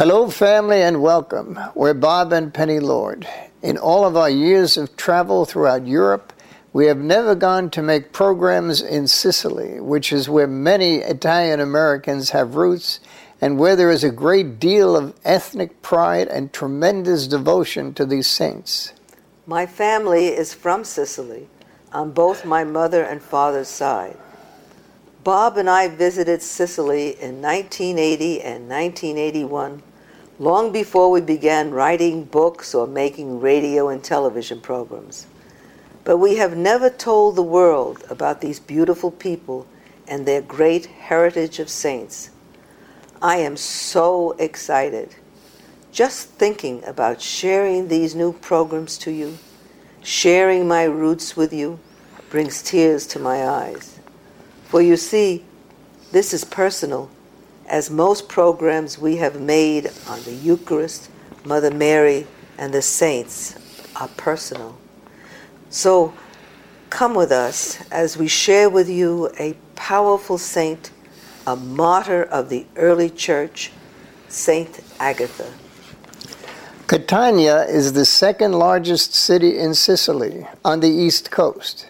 Hello, 0.00 0.30
family, 0.30 0.80
and 0.80 1.02
welcome. 1.02 1.60
We're 1.74 1.92
Bob 1.92 2.32
and 2.32 2.54
Penny 2.54 2.80
Lord. 2.80 3.28
In 3.60 3.76
all 3.76 4.06
of 4.06 4.16
our 4.16 4.30
years 4.30 4.78
of 4.78 4.96
travel 4.96 5.44
throughout 5.44 5.86
Europe, 5.86 6.32
we 6.72 6.86
have 6.86 6.96
never 6.96 7.34
gone 7.34 7.68
to 7.72 7.82
make 7.82 8.10
programs 8.10 8.80
in 8.80 9.06
Sicily, 9.06 9.78
which 9.78 10.10
is 10.10 10.26
where 10.26 10.46
many 10.46 11.00
Italian 11.00 11.60
Americans 11.60 12.30
have 12.30 12.54
roots 12.54 13.00
and 13.42 13.58
where 13.58 13.76
there 13.76 13.90
is 13.90 14.02
a 14.02 14.10
great 14.10 14.58
deal 14.58 14.96
of 14.96 15.14
ethnic 15.22 15.82
pride 15.82 16.28
and 16.28 16.50
tremendous 16.50 17.26
devotion 17.26 17.92
to 17.92 18.06
these 18.06 18.26
saints. 18.26 18.94
My 19.44 19.66
family 19.66 20.28
is 20.28 20.54
from 20.54 20.82
Sicily 20.82 21.46
on 21.92 22.12
both 22.12 22.46
my 22.46 22.64
mother 22.64 23.02
and 23.02 23.20
father's 23.20 23.68
side. 23.68 24.16
Bob 25.22 25.58
and 25.58 25.68
I 25.68 25.88
visited 25.88 26.40
Sicily 26.40 27.08
in 27.20 27.42
1980 27.42 28.40
and 28.40 28.66
1981, 28.66 29.82
long 30.40 30.72
before 30.72 31.10
we 31.10 31.20
began 31.20 31.70
writing 31.70 32.24
books 32.24 32.74
or 32.74 32.86
making 32.86 33.40
radio 33.40 33.90
and 33.90 34.02
television 34.02 34.58
programs. 34.58 35.26
But 36.02 36.16
we 36.16 36.36
have 36.36 36.56
never 36.56 36.88
told 36.88 37.36
the 37.36 37.42
world 37.42 38.02
about 38.08 38.40
these 38.40 38.58
beautiful 38.58 39.10
people 39.10 39.66
and 40.08 40.24
their 40.24 40.40
great 40.40 40.86
heritage 40.86 41.58
of 41.58 41.68
saints. 41.68 42.30
I 43.20 43.36
am 43.36 43.58
so 43.58 44.32
excited 44.38 45.14
just 45.92 46.28
thinking 46.30 46.82
about 46.84 47.20
sharing 47.20 47.88
these 47.88 48.14
new 48.14 48.32
programs 48.32 48.96
to 48.96 49.10
you, 49.10 49.36
sharing 50.02 50.66
my 50.66 50.84
roots 50.84 51.36
with 51.36 51.52
you, 51.52 51.78
brings 52.30 52.62
tears 52.62 53.06
to 53.08 53.18
my 53.18 53.46
eyes. 53.46 53.98
For 54.64 54.80
you 54.80 54.96
see, 54.96 55.44
this 56.12 56.32
is 56.32 56.44
personal, 56.44 57.10
as 57.70 57.88
most 57.88 58.28
programs 58.28 58.98
we 58.98 59.16
have 59.16 59.40
made 59.40 59.90
on 60.08 60.20
the 60.24 60.32
Eucharist, 60.32 61.08
Mother 61.44 61.70
Mary, 61.70 62.26
and 62.58 62.74
the 62.74 62.82
saints 62.82 63.54
are 63.94 64.08
personal. 64.16 64.76
So 65.70 66.12
come 66.90 67.14
with 67.14 67.30
us 67.30 67.80
as 67.92 68.16
we 68.16 68.26
share 68.26 68.68
with 68.68 68.88
you 68.90 69.30
a 69.38 69.54
powerful 69.76 70.36
saint, 70.36 70.90
a 71.46 71.54
martyr 71.54 72.24
of 72.24 72.48
the 72.48 72.66
early 72.74 73.08
church, 73.08 73.70
Saint 74.28 74.80
Agatha. 74.98 75.50
Catania 76.88 77.62
is 77.66 77.92
the 77.92 78.04
second 78.04 78.52
largest 78.52 79.14
city 79.14 79.56
in 79.56 79.74
Sicily 79.74 80.44
on 80.64 80.80
the 80.80 80.88
east 80.88 81.30
coast. 81.30 81.86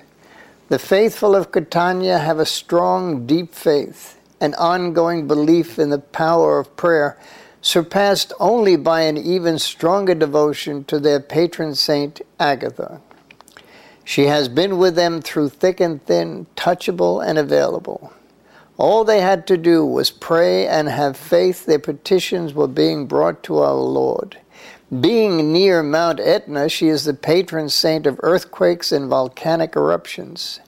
The 0.68 0.78
faithful 0.78 1.34
of 1.34 1.50
Catania 1.50 2.18
have 2.18 2.38
a 2.38 2.44
strong, 2.44 3.26
deep 3.26 3.54
faith, 3.54 4.19
an 4.40 4.54
ongoing 4.54 5.26
belief 5.26 5.78
in 5.78 5.90
the 5.90 5.98
power 5.98 6.58
of 6.58 6.76
prayer, 6.76 7.18
surpassed 7.62 8.32
only 8.40 8.76
by 8.76 9.02
an 9.02 9.16
even 9.16 9.58
stronger 9.58 10.14
devotion 10.14 10.84
to 10.84 10.98
their 10.98 11.20
patron 11.20 11.74
saint, 11.74 12.20
Agatha. 12.38 13.00
She 14.04 14.24
has 14.24 14.48
been 14.48 14.78
with 14.78 14.96
them 14.96 15.20
through 15.20 15.50
thick 15.50 15.78
and 15.78 16.04
thin, 16.04 16.46
touchable 16.56 17.24
and 17.24 17.38
available. 17.38 18.12
All 18.76 19.04
they 19.04 19.20
had 19.20 19.46
to 19.48 19.58
do 19.58 19.84
was 19.84 20.10
pray 20.10 20.66
and 20.66 20.88
have 20.88 21.16
faith 21.16 21.66
their 21.66 21.78
petitions 21.78 22.54
were 22.54 22.66
being 22.66 23.06
brought 23.06 23.42
to 23.42 23.58
our 23.58 23.74
Lord. 23.74 24.38
Being 25.00 25.52
near 25.52 25.82
Mount 25.82 26.18
Etna, 26.18 26.68
she 26.68 26.88
is 26.88 27.04
the 27.04 27.14
patron 27.14 27.68
saint 27.68 28.06
of 28.06 28.18
earthquakes 28.22 28.90
and 28.90 29.08
volcanic 29.08 29.76
eruptions. 29.76 30.60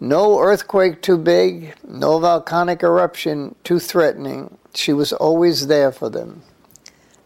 No 0.00 0.38
earthquake 0.38 1.02
too 1.02 1.18
big, 1.18 1.74
no 1.84 2.20
volcanic 2.20 2.84
eruption 2.84 3.56
too 3.64 3.80
threatening. 3.80 4.56
She 4.72 4.92
was 4.92 5.12
always 5.12 5.66
there 5.66 5.90
for 5.90 6.08
them. 6.08 6.42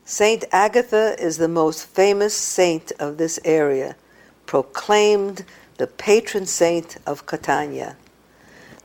Saint 0.06 0.44
Agatha 0.52 1.14
is 1.18 1.36
the 1.36 1.48
most 1.48 1.86
famous 1.86 2.34
saint 2.34 2.90
of 2.98 3.18
this 3.18 3.38
area, 3.44 3.94
proclaimed 4.46 5.44
the 5.76 5.86
patron 5.86 6.46
saint 6.46 6.96
of 7.06 7.26
Catania. 7.26 7.96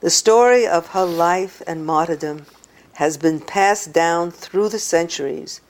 The 0.02 0.10
story 0.10 0.68
of 0.68 0.88
her 0.88 1.06
life 1.06 1.62
and 1.66 1.86
martyrdom 1.86 2.46
has 2.94 3.18
been 3.18 3.40
passed 3.40 3.94
down 3.94 4.32
through 4.32 4.68
the 4.70 4.80
centuries 4.80 5.62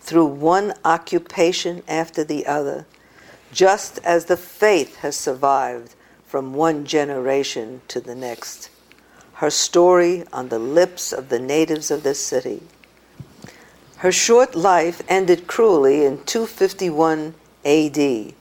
through 0.00 0.26
one 0.26 0.72
occupation 0.84 1.82
after 1.88 2.22
the 2.22 2.46
other, 2.46 2.86
just 3.52 3.98
as 4.04 4.26
the 4.26 4.36
faith 4.36 4.96
has 4.98 5.16
survived 5.16 5.95
from 6.36 6.52
one 6.52 6.84
generation 6.84 7.80
to 7.88 7.98
the 7.98 8.14
next. 8.14 8.68
Her 9.32 9.48
story 9.48 10.22
on 10.34 10.50
the 10.50 10.58
lips 10.58 11.10
of 11.10 11.30
the 11.30 11.38
natives 11.38 11.90
of 11.90 12.02
this 12.02 12.22
city. 12.22 12.62
Her 13.96 14.12
short 14.12 14.54
life 14.54 15.00
ended 15.08 15.46
cruelly 15.46 16.04
in 16.04 16.22
251 16.24 17.34
AD. 17.64 18.34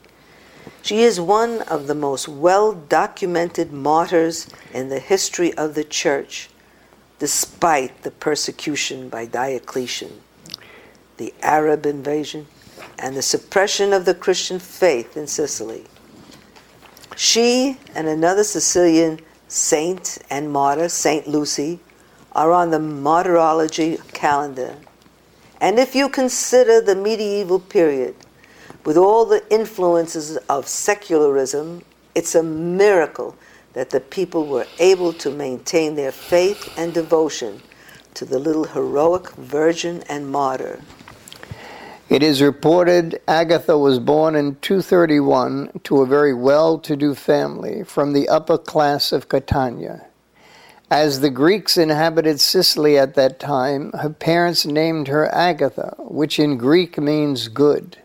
She 0.81 1.03
is 1.03 1.21
one 1.21 1.61
of 1.61 1.87
the 1.87 1.95
most 1.95 2.27
well 2.27 2.73
documented 2.73 3.71
martyrs 3.71 4.49
in 4.73 4.89
the 4.89 4.99
history 4.99 5.53
of 5.53 5.73
the 5.73 5.85
church, 5.85 6.49
despite 7.17 8.03
the 8.03 8.11
persecution 8.11 9.07
by 9.07 9.25
Diocletian 9.25 10.19
the 11.15 11.33
Arab 11.41 11.85
invasion, 11.85 12.45
and 12.99 13.15
the 13.15 13.21
suppression 13.21 13.93
of 13.93 14.03
the 14.03 14.13
Christian 14.13 14.59
faith 14.59 15.15
in 15.15 15.27
Sicily. 15.27 15.85
She 17.15 17.77
and 17.93 18.07
another 18.07 18.43
Sicilian 18.43 19.19
saint 19.47 20.17
and 20.29 20.51
martyr, 20.51 20.89
Saint 20.89 21.27
Lucy, 21.27 21.79
are 22.33 22.51
on 22.51 22.71
the 22.71 22.79
martyrology 22.79 23.97
calendar. 24.11 24.75
And 25.61 25.79
if 25.79 25.95
you 25.95 26.09
consider 26.09 26.81
the 26.81 26.95
medieval 26.95 27.59
period 27.59 28.15
with 28.83 28.97
all 28.97 29.25
the 29.25 29.43
influences 29.49 30.35
of 30.49 30.67
secularism, 30.67 31.83
it's 32.13 32.35
a 32.35 32.43
miracle 32.43 33.35
that 33.73 33.89
the 33.89 34.01
people 34.01 34.45
were 34.45 34.67
able 34.79 35.13
to 35.13 35.31
maintain 35.31 35.95
their 35.95 36.11
faith 36.11 36.73
and 36.77 36.93
devotion 36.93 37.61
to 38.13 38.25
the 38.25 38.39
little 38.39 38.65
heroic 38.65 39.29
virgin 39.31 40.03
and 40.09 40.29
martyr. 40.29 40.81
It 42.07 42.21
is 42.21 42.39
reported 42.39 43.19
Agatha 43.27 43.79
was 43.79 43.97
born 43.97 44.35
in 44.35 44.57
231 44.61 45.81
to 45.85 46.01
a 46.01 46.05
very 46.05 46.35
well 46.35 46.77
to 46.77 46.95
do 46.95 47.15
family 47.15 47.83
from 47.83 48.13
the 48.13 48.29
upper 48.29 48.59
class 48.59 49.11
of 49.11 49.27
Catania. 49.27 50.05
As 50.91 51.21
the 51.21 51.31
Greeks 51.31 51.77
inhabited 51.77 52.39
Sicily 52.39 52.95
at 52.95 53.15
that 53.15 53.39
time, 53.39 53.91
her 53.93 54.11
parents 54.11 54.67
named 54.67 55.07
her 55.07 55.33
Agatha, 55.33 55.95
which 55.97 56.37
in 56.37 56.57
Greek 56.57 56.99
means 56.99 57.47
good. 57.47 57.97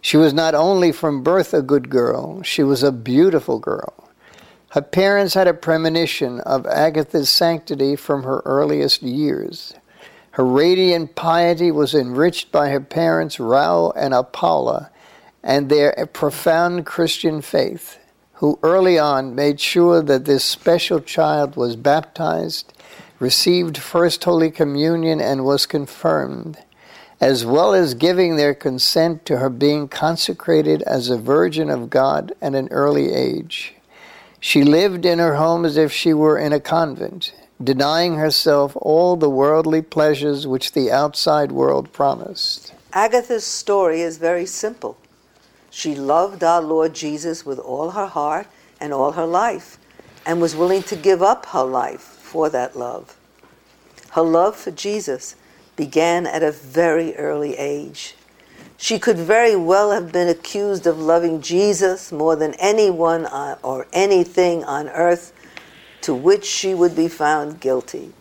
She 0.00 0.16
was 0.16 0.32
not 0.32 0.54
only 0.54 0.90
from 0.90 1.22
birth 1.22 1.52
a 1.52 1.60
good 1.60 1.90
girl, 1.90 2.42
she 2.42 2.62
was 2.62 2.82
a 2.82 2.92
beautiful 2.92 3.58
girl. 3.58 4.08
Her 4.70 4.80
parents 4.80 5.34
had 5.34 5.48
a 5.48 5.54
premonition 5.54 6.40
of 6.40 6.66
Agatha's 6.66 7.28
sanctity 7.28 7.94
from 7.94 8.22
her 8.22 8.40
earliest 8.46 9.02
years. 9.02 9.74
Her 10.34 10.44
radiant 10.44 11.14
piety 11.14 11.70
was 11.70 11.94
enriched 11.94 12.50
by 12.50 12.70
her 12.70 12.80
parents, 12.80 13.38
Rao 13.38 13.92
and 13.94 14.12
Apollo, 14.12 14.88
and 15.44 15.68
their 15.68 16.08
profound 16.12 16.84
Christian 16.84 17.40
faith, 17.40 17.98
who 18.32 18.58
early 18.64 18.98
on 18.98 19.36
made 19.36 19.60
sure 19.60 20.02
that 20.02 20.24
this 20.24 20.42
special 20.42 20.98
child 20.98 21.54
was 21.54 21.76
baptized, 21.76 22.72
received 23.20 23.78
First 23.78 24.24
Holy 24.24 24.50
Communion, 24.50 25.20
and 25.20 25.44
was 25.44 25.66
confirmed, 25.66 26.58
as 27.20 27.46
well 27.46 27.72
as 27.72 27.94
giving 27.94 28.34
their 28.34 28.54
consent 28.54 29.24
to 29.26 29.38
her 29.38 29.48
being 29.48 29.86
consecrated 29.86 30.82
as 30.82 31.10
a 31.10 31.16
Virgin 31.16 31.70
of 31.70 31.90
God 31.90 32.34
at 32.42 32.56
an 32.56 32.66
early 32.72 33.12
age. 33.12 33.76
She 34.40 34.64
lived 34.64 35.06
in 35.06 35.20
her 35.20 35.36
home 35.36 35.64
as 35.64 35.76
if 35.76 35.92
she 35.92 36.12
were 36.12 36.36
in 36.36 36.52
a 36.52 36.58
convent, 36.58 37.32
denying 37.62 38.16
herself 38.16 38.76
all 38.76 39.16
the 39.16 39.30
worldly 39.30 39.82
pleasures 39.82 40.46
which 40.46 40.72
the 40.72 40.90
outside 40.90 41.52
world 41.52 41.92
promised. 41.92 42.72
Agatha's 42.92 43.44
story 43.44 44.00
is 44.00 44.18
very 44.18 44.46
simple. 44.46 44.96
She 45.70 45.94
loved 45.94 46.44
our 46.44 46.62
Lord 46.62 46.94
Jesus 46.94 47.44
with 47.44 47.58
all 47.58 47.90
her 47.90 48.06
heart 48.06 48.46
and 48.80 48.92
all 48.92 49.12
her 49.12 49.26
life, 49.26 49.78
and 50.24 50.40
was 50.40 50.56
willing 50.56 50.82
to 50.84 50.96
give 50.96 51.22
up 51.22 51.46
her 51.46 51.64
life 51.64 52.00
for 52.00 52.48
that 52.50 52.76
love. 52.76 53.16
Her 54.10 54.22
love 54.22 54.56
for 54.56 54.70
Jesus 54.70 55.34
began 55.76 56.26
at 56.26 56.42
a 56.42 56.52
very 56.52 57.16
early 57.16 57.56
age. 57.56 58.14
She 58.76 58.98
could 58.98 59.18
very 59.18 59.56
well 59.56 59.90
have 59.90 60.12
been 60.12 60.28
accused 60.28 60.86
of 60.86 60.98
loving 60.98 61.40
Jesus 61.40 62.12
more 62.12 62.36
than 62.36 62.54
anyone 62.54 63.26
uh, 63.26 63.58
or 63.62 63.86
anything 63.92 64.62
on 64.64 64.88
earth 64.88 65.32
to 66.04 66.14
which 66.14 66.44
she 66.44 66.74
would 66.74 66.94
be 66.94 67.08
found 67.08 67.60
guilty. 67.60 68.12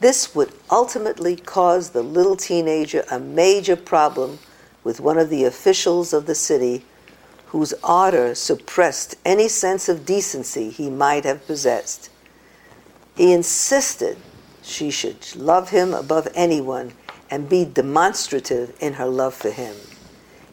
This 0.00 0.34
would 0.34 0.52
ultimately 0.68 1.36
cause 1.36 1.90
the 1.90 2.02
little 2.02 2.34
teenager 2.34 3.04
a 3.08 3.20
major 3.20 3.76
problem 3.76 4.40
with 4.82 4.98
one 4.98 5.16
of 5.16 5.30
the 5.30 5.44
officials 5.44 6.12
of 6.12 6.26
the 6.26 6.34
city 6.34 6.84
whose 7.46 7.72
ardor 7.84 8.34
suppressed 8.34 9.14
any 9.24 9.46
sense 9.46 9.88
of 9.88 10.04
decency 10.04 10.70
he 10.70 10.90
might 10.90 11.24
have 11.24 11.46
possessed. 11.46 12.10
He 13.16 13.32
insisted 13.32 14.16
she 14.60 14.90
should 14.90 15.36
love 15.36 15.70
him 15.70 15.94
above 15.94 16.26
anyone 16.34 16.94
and 17.30 17.48
be 17.48 17.64
demonstrative 17.64 18.76
in 18.80 18.94
her 18.94 19.06
love 19.06 19.34
for 19.34 19.50
him, 19.50 19.76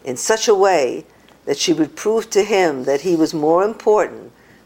in 0.03 0.15
such 0.15 0.47
a 0.47 0.53
way 0.53 1.05
that 1.45 1.57
she 1.57 1.73
would 1.73 1.95
prove 1.95 2.29
to 2.29 2.43
him 2.43 2.83
that 2.83 3.01
he 3.01 3.15
was 3.15 3.33
more 3.33 3.63
important 3.63 4.24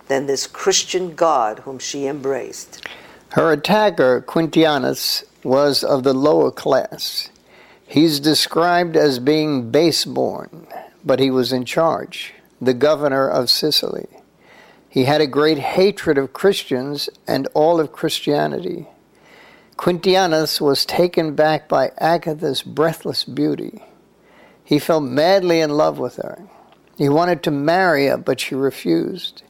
than 0.10 0.26
this 0.26 0.46
Christian 0.46 1.16
God 1.16 1.60
whom 1.60 1.80
she 1.80 2.06
embraced. 2.06 2.86
Her 3.30 3.54
attacker, 3.54 4.22
Quintianus, 4.22 5.24
was 5.44 5.84
of 5.84 6.04
the 6.04 6.14
lower 6.14 6.52
class. 6.52 7.30
He's 7.88 8.20
described 8.20 8.98
as 8.98 9.20
being 9.20 9.72
base 9.72 10.04
born, 10.06 10.68
but 11.06 11.20
he 11.20 11.32
was 11.32 11.54
in 11.54 11.64
charge, 11.64 12.34
the 12.60 12.74
governor 12.74 13.30
of 13.30 13.50
Sicily. 13.50 14.08
He 14.90 15.06
had 15.06 15.22
a 15.22 15.28
great 15.28 15.60
hatred 15.60 16.18
of 16.18 16.34
Christians 16.34 17.10
and 17.28 17.48
all 17.54 17.80
of 17.80 17.92
Christianity. 17.92 18.88
Quintianus 19.78 20.60
was 20.60 20.86
taken 20.86 21.36
back 21.36 21.70
by 21.70 21.92
Agatha's 22.00 22.64
breathless 22.64 23.24
beauty. 23.24 23.84
He 24.66 24.80
fell 24.80 25.00
madly 25.00 25.62
in 25.62 25.70
love 25.70 26.00
with 26.00 26.18
her. 26.18 26.48
He 26.98 27.08
wanted 27.08 27.44
to 27.44 27.52
marry 27.52 28.08
her, 28.08 28.18
but 28.18 28.40
she 28.40 28.56
refused. 28.56 29.44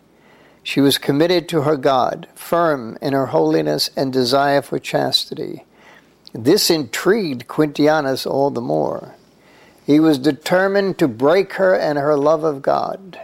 She 0.70 0.82
was 0.82 1.00
committed 1.00 1.50
to 1.50 1.64
her 1.64 1.78
God, 1.78 2.28
firm 2.36 2.96
in 3.02 3.14
her 3.14 3.26
holiness 3.26 3.90
and 3.96 4.14
desire 4.14 4.62
for 4.62 4.78
chastity. 4.78 5.66
This 6.32 6.70
intrigued 6.70 7.48
Quintianus 7.48 8.28
all 8.28 8.52
the 8.52 8.62
more. 8.62 9.16
He 9.84 10.00
was 10.00 10.20
determined 10.20 11.00
to 11.00 11.08
break 11.08 11.54
her 11.54 11.74
and 11.74 11.98
her 11.98 12.16
love 12.16 12.44
of 12.44 12.62
God. 12.62 13.20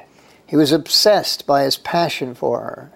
He 0.47 0.55
was 0.55 0.71
obsessed 0.71 1.45
by 1.45 1.61
his 1.61 1.77
passion 1.77 2.33
for 2.33 2.61
her, 2.61 2.91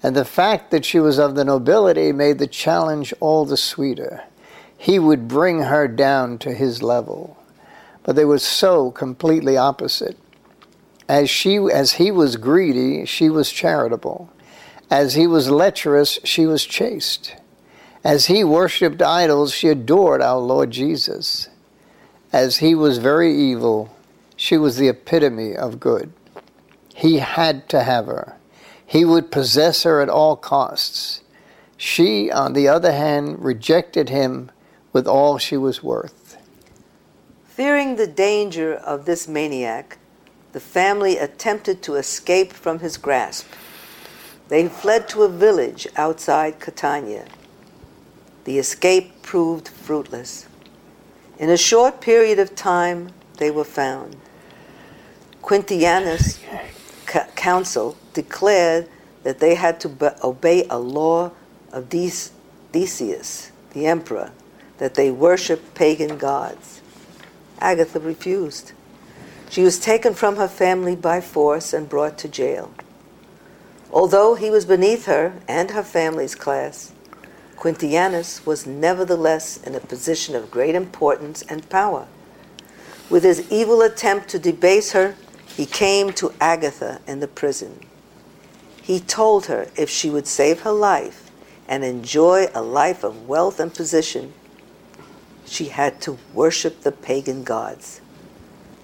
and 0.00 0.14
the 0.14 0.24
fact 0.24 0.70
that 0.70 0.84
she 0.84 1.00
was 1.00 1.18
of 1.18 1.34
the 1.34 1.44
nobility 1.44 2.12
made 2.12 2.38
the 2.38 2.46
challenge 2.46 3.12
all 3.18 3.44
the 3.44 3.56
sweeter. 3.56 4.22
He 4.76 5.00
would 5.00 5.26
bring 5.26 5.62
her 5.62 5.88
down 5.88 6.38
to 6.38 6.54
his 6.54 6.84
level. 6.84 7.36
But 8.04 8.14
they 8.14 8.24
were 8.24 8.38
so 8.38 8.92
completely 8.92 9.56
opposite. 9.56 10.16
As 11.08 11.30
she 11.30 11.56
as 11.56 11.92
he 11.92 12.10
was 12.10 12.36
greedy, 12.36 13.06
she 13.06 13.30
was 13.30 13.50
charitable. 13.50 14.30
As 14.90 15.14
he 15.14 15.26
was 15.26 15.50
lecherous, 15.50 16.18
she 16.24 16.46
was 16.46 16.64
chaste. 16.64 17.36
As 18.04 18.26
he 18.26 18.44
worshipped 18.44 19.02
idols, 19.02 19.52
she 19.52 19.68
adored 19.68 20.22
our 20.22 20.38
Lord 20.38 20.70
Jesus. 20.70 21.48
As 22.32 22.58
he 22.58 22.74
was 22.74 22.98
very 22.98 23.34
evil, 23.34 23.94
she 24.36 24.56
was 24.56 24.76
the 24.76 24.88
epitome 24.88 25.56
of 25.56 25.80
good. 25.80 26.12
He 26.94 27.18
had 27.18 27.68
to 27.70 27.82
have 27.82 28.06
her. 28.06 28.36
He 28.84 29.04
would 29.04 29.30
possess 29.30 29.82
her 29.82 30.00
at 30.00 30.08
all 30.08 30.36
costs. 30.36 31.22
She, 31.76 32.30
on 32.30 32.54
the 32.54 32.68
other 32.68 32.92
hand, 32.92 33.44
rejected 33.44 34.08
him 34.08 34.50
with 34.92 35.06
all 35.06 35.38
she 35.38 35.56
was 35.56 35.82
worth. 35.82 36.36
Fearing 37.44 37.96
the 37.96 38.06
danger 38.06 38.74
of 38.74 39.04
this 39.04 39.28
maniac, 39.28 39.98
the 40.52 40.60
family 40.60 41.18
attempted 41.18 41.82
to 41.82 41.94
escape 41.94 42.52
from 42.52 42.78
his 42.80 42.96
grasp. 42.96 43.46
They 44.48 44.66
fled 44.68 45.08
to 45.10 45.24
a 45.24 45.28
village 45.28 45.86
outside 45.96 46.58
Catania. 46.58 47.26
The 48.44 48.58
escape 48.58 49.22
proved 49.22 49.68
fruitless. 49.68 50.46
In 51.38 51.50
a 51.50 51.56
short 51.56 52.00
period 52.00 52.38
of 52.38 52.54
time, 52.54 53.10
they 53.36 53.50
were 53.50 53.64
found. 53.64 54.16
Quintianus' 55.42 56.38
council 57.36 57.96
declared 58.14 58.88
that 59.22 59.38
they 59.38 59.54
had 59.54 59.80
to 59.80 60.14
obey 60.24 60.66
a 60.68 60.78
law 60.78 61.30
of 61.72 61.88
Decius, 61.88 63.52
the 63.74 63.86
emperor, 63.86 64.32
that 64.78 64.94
they 64.94 65.10
worship 65.10 65.74
pagan 65.74 66.16
gods. 66.16 66.80
Agatha 67.60 68.00
refused. 68.00 68.72
She 69.50 69.62
was 69.62 69.78
taken 69.78 70.14
from 70.14 70.36
her 70.36 70.48
family 70.48 70.94
by 70.94 71.20
force 71.20 71.72
and 71.72 71.88
brought 71.88 72.18
to 72.18 72.28
jail. 72.28 72.72
Although 73.90 74.34
he 74.34 74.50
was 74.50 74.66
beneath 74.66 75.06
her 75.06 75.40
and 75.48 75.70
her 75.70 75.82
family's 75.82 76.34
class, 76.34 76.92
Quintianus 77.56 78.44
was 78.44 78.66
nevertheless 78.66 79.56
in 79.56 79.74
a 79.74 79.80
position 79.80 80.36
of 80.36 80.50
great 80.50 80.74
importance 80.74 81.42
and 81.42 81.68
power. 81.68 82.06
With 83.08 83.24
his 83.24 83.50
evil 83.50 83.82
attempt 83.82 84.28
to 84.28 84.38
debase 84.38 84.92
her, 84.92 85.16
he 85.46 85.64
came 85.66 86.12
to 86.12 86.32
Agatha 86.40 87.00
in 87.06 87.20
the 87.20 87.26
prison. 87.26 87.80
He 88.82 89.00
told 89.00 89.46
her 89.46 89.68
if 89.76 89.88
she 89.88 90.10
would 90.10 90.26
save 90.26 90.60
her 90.60 90.72
life 90.72 91.30
and 91.66 91.84
enjoy 91.84 92.48
a 92.54 92.62
life 92.62 93.02
of 93.02 93.26
wealth 93.28 93.58
and 93.58 93.74
position, 93.74 94.34
she 95.46 95.66
had 95.66 96.00
to 96.02 96.18
worship 96.34 96.82
the 96.82 96.92
pagan 96.92 97.44
gods. 97.44 98.00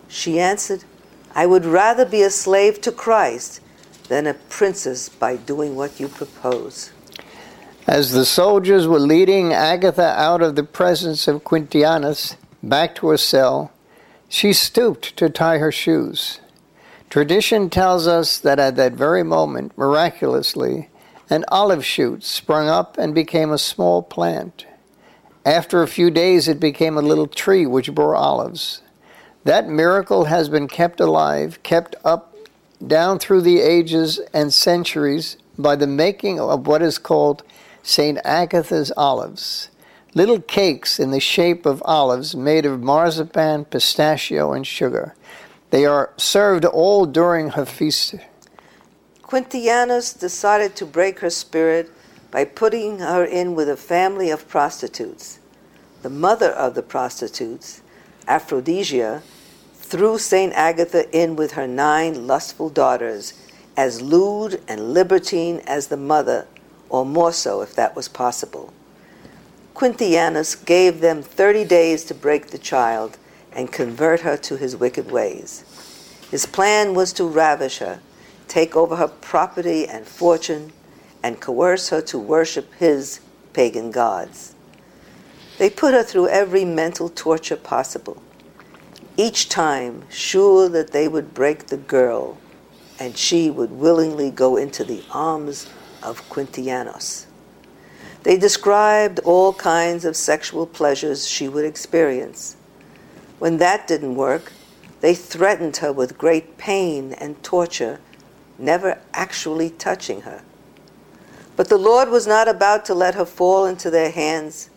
She 0.08 0.38
answered, 0.38 0.84
I 1.34 1.46
would 1.46 1.64
rather 1.64 2.04
be 2.04 2.22
a 2.22 2.30
slave 2.30 2.80
to 2.82 2.92
Christ 2.92 3.60
than 4.08 4.26
a 4.26 4.34
princess 4.34 5.08
by 5.08 5.36
doing 5.36 5.74
what 5.76 5.98
you 5.98 6.08
propose. 6.08 6.92
As 7.86 8.12
the 8.12 8.24
soldiers 8.24 8.86
were 8.86 8.98
leading 8.98 9.52
Agatha 9.52 10.14
out 10.18 10.42
of 10.42 10.56
the 10.56 10.64
presence 10.64 11.28
of 11.28 11.44
Quintianus 11.44 12.36
back 12.62 12.94
to 12.96 13.08
her 13.08 13.16
cell, 13.16 13.72
she 14.28 14.52
stooped 14.52 15.16
to 15.16 15.28
tie 15.28 15.58
her 15.58 15.72
shoes. 15.72 16.40
Tradition 17.10 17.70
tells 17.70 18.06
us 18.06 18.38
that 18.38 18.58
at 18.58 18.76
that 18.76 18.94
very 18.94 19.22
moment, 19.22 19.76
miraculously, 19.76 20.88
an 21.30 21.44
olive 21.48 21.84
shoot 21.84 22.24
sprung 22.24 22.68
up 22.68 22.98
and 22.98 23.14
became 23.14 23.52
a 23.52 23.58
small 23.58 24.02
plant. 24.02 24.66
After 25.44 25.82
a 25.82 25.88
few 25.88 26.10
days, 26.10 26.48
it 26.48 26.58
became 26.58 26.96
a 26.96 27.02
little 27.02 27.26
tree 27.26 27.66
which 27.66 27.94
bore 27.94 28.16
olives. 28.16 28.80
That 29.44 29.68
miracle 29.68 30.24
has 30.24 30.48
been 30.48 30.68
kept 30.68 31.00
alive, 31.00 31.62
kept 31.62 31.94
up 32.02 32.34
down 32.84 33.18
through 33.18 33.42
the 33.42 33.60
ages 33.60 34.18
and 34.32 34.52
centuries 34.52 35.36
by 35.58 35.76
the 35.76 35.86
making 35.86 36.40
of 36.40 36.66
what 36.66 36.80
is 36.80 36.96
called 36.96 37.42
St. 37.82 38.18
Agatha's 38.24 38.90
olives. 38.96 39.68
Little 40.14 40.40
cakes 40.40 40.98
in 40.98 41.10
the 41.10 41.20
shape 41.20 41.66
of 41.66 41.82
olives 41.84 42.34
made 42.34 42.64
of 42.64 42.82
marzipan, 42.82 43.66
pistachio, 43.66 44.54
and 44.54 44.66
sugar. 44.66 45.14
They 45.70 45.84
are 45.84 46.12
served 46.16 46.64
all 46.64 47.04
during 47.04 47.50
her 47.50 47.66
feast. 47.66 48.14
Quintianus 49.22 50.18
decided 50.18 50.74
to 50.76 50.86
break 50.86 51.18
her 51.20 51.30
spirit 51.30 51.90
by 52.30 52.44
putting 52.44 53.00
her 53.00 53.24
in 53.24 53.54
with 53.54 53.68
a 53.68 53.76
family 53.76 54.30
of 54.30 54.48
prostitutes. 54.48 55.38
The 56.02 56.10
mother 56.10 56.50
of 56.50 56.74
the 56.74 56.82
prostitutes, 56.82 57.82
Aphrodisia, 58.26 59.22
threw 59.94 60.18
St. 60.18 60.52
Agatha 60.54 61.08
in 61.16 61.36
with 61.36 61.52
her 61.52 61.68
nine 61.68 62.26
lustful 62.26 62.68
daughters, 62.68 63.32
as 63.76 64.02
lewd 64.02 64.60
and 64.66 64.92
libertine 64.92 65.60
as 65.68 65.86
the 65.86 65.96
mother, 65.96 66.48
or 66.88 67.06
more 67.06 67.32
so 67.32 67.60
if 67.60 67.76
that 67.76 67.94
was 67.94 68.08
possible. 68.08 68.72
Quintianus 69.72 70.56
gave 70.56 71.00
them 71.00 71.22
thirty 71.22 71.64
days 71.64 72.02
to 72.02 72.12
break 72.12 72.48
the 72.48 72.58
child 72.58 73.18
and 73.52 73.70
convert 73.70 74.22
her 74.22 74.36
to 74.36 74.56
his 74.56 74.76
wicked 74.76 75.12
ways. 75.12 75.62
His 76.28 76.44
plan 76.44 76.94
was 76.94 77.12
to 77.12 77.24
ravish 77.24 77.78
her, 77.78 78.00
take 78.48 78.74
over 78.74 78.96
her 78.96 79.06
property 79.06 79.86
and 79.86 80.04
fortune, 80.04 80.72
and 81.22 81.40
coerce 81.40 81.90
her 81.90 82.00
to 82.00 82.18
worship 82.18 82.74
his 82.80 83.20
pagan 83.52 83.92
gods. 83.92 84.56
They 85.58 85.70
put 85.70 85.94
her 85.94 86.02
through 86.02 86.30
every 86.30 86.64
mental 86.64 87.08
torture 87.08 87.54
possible 87.54 88.20
each 89.16 89.48
time 89.48 90.04
sure 90.10 90.68
that 90.68 90.92
they 90.92 91.08
would 91.08 91.34
break 91.34 91.66
the 91.66 91.76
girl 91.76 92.38
and 92.98 93.16
she 93.16 93.50
would 93.50 93.70
willingly 93.70 94.30
go 94.30 94.56
into 94.56 94.84
the 94.84 95.02
arms 95.10 95.68
of 96.02 96.28
Quintianus. 96.28 97.26
They 98.22 98.38
described 98.38 99.20
all 99.20 99.52
kinds 99.52 100.04
of 100.04 100.16
sexual 100.16 100.66
pleasures 100.66 101.28
she 101.28 101.48
would 101.48 101.64
experience. 101.64 102.56
When 103.38 103.58
that 103.58 103.86
didn't 103.86 104.14
work, 104.14 104.52
they 105.00 105.14
threatened 105.14 105.76
her 105.78 105.92
with 105.92 106.16
great 106.16 106.56
pain 106.56 107.12
and 107.14 107.42
torture, 107.42 108.00
never 108.58 108.98
actually 109.12 109.70
touching 109.70 110.22
her. 110.22 110.42
But 111.56 111.68
the 111.68 111.76
Lord 111.76 112.08
was 112.08 112.26
not 112.26 112.48
about 112.48 112.84
to 112.86 112.94
let 112.94 113.14
her 113.14 113.26
fall 113.26 113.66
into 113.66 113.90
their 113.90 114.10
hands. 114.10 114.70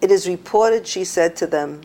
It 0.00 0.10
is 0.10 0.28
reported 0.28 0.86
she 0.86 1.04
said 1.04 1.34
to 1.36 1.46
them, 1.46 1.82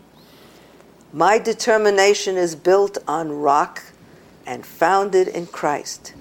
my 1.13 1.37
determination 1.37 2.37
is 2.37 2.55
built 2.55 2.97
on 3.07 3.31
rock 3.31 3.83
and 4.47 4.65
founded 4.65 5.27
in 5.27 5.45
Christ. 5.45 6.15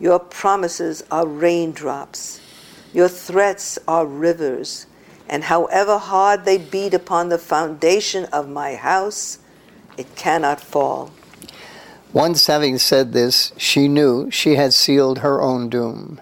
Your 0.00 0.18
promises 0.18 1.04
are 1.12 1.24
raindrops. 1.24 2.40
Your 2.92 3.08
threats 3.08 3.78
are 3.86 4.04
rivers. 4.04 4.86
And 5.28 5.44
however 5.44 5.98
hard 5.98 6.44
they 6.44 6.58
beat 6.58 6.92
upon 6.92 7.28
the 7.28 7.38
foundation 7.38 8.24
of 8.26 8.48
my 8.48 8.74
house, 8.74 9.38
it 9.96 10.16
cannot 10.16 10.60
fall. 10.60 11.12
Once 12.12 12.46
having 12.48 12.78
said 12.78 13.12
this, 13.12 13.52
she 13.56 13.86
knew 13.86 14.28
she 14.30 14.56
had 14.56 14.74
sealed 14.74 15.18
her 15.18 15.40
own 15.40 15.68
doom. 15.68 16.20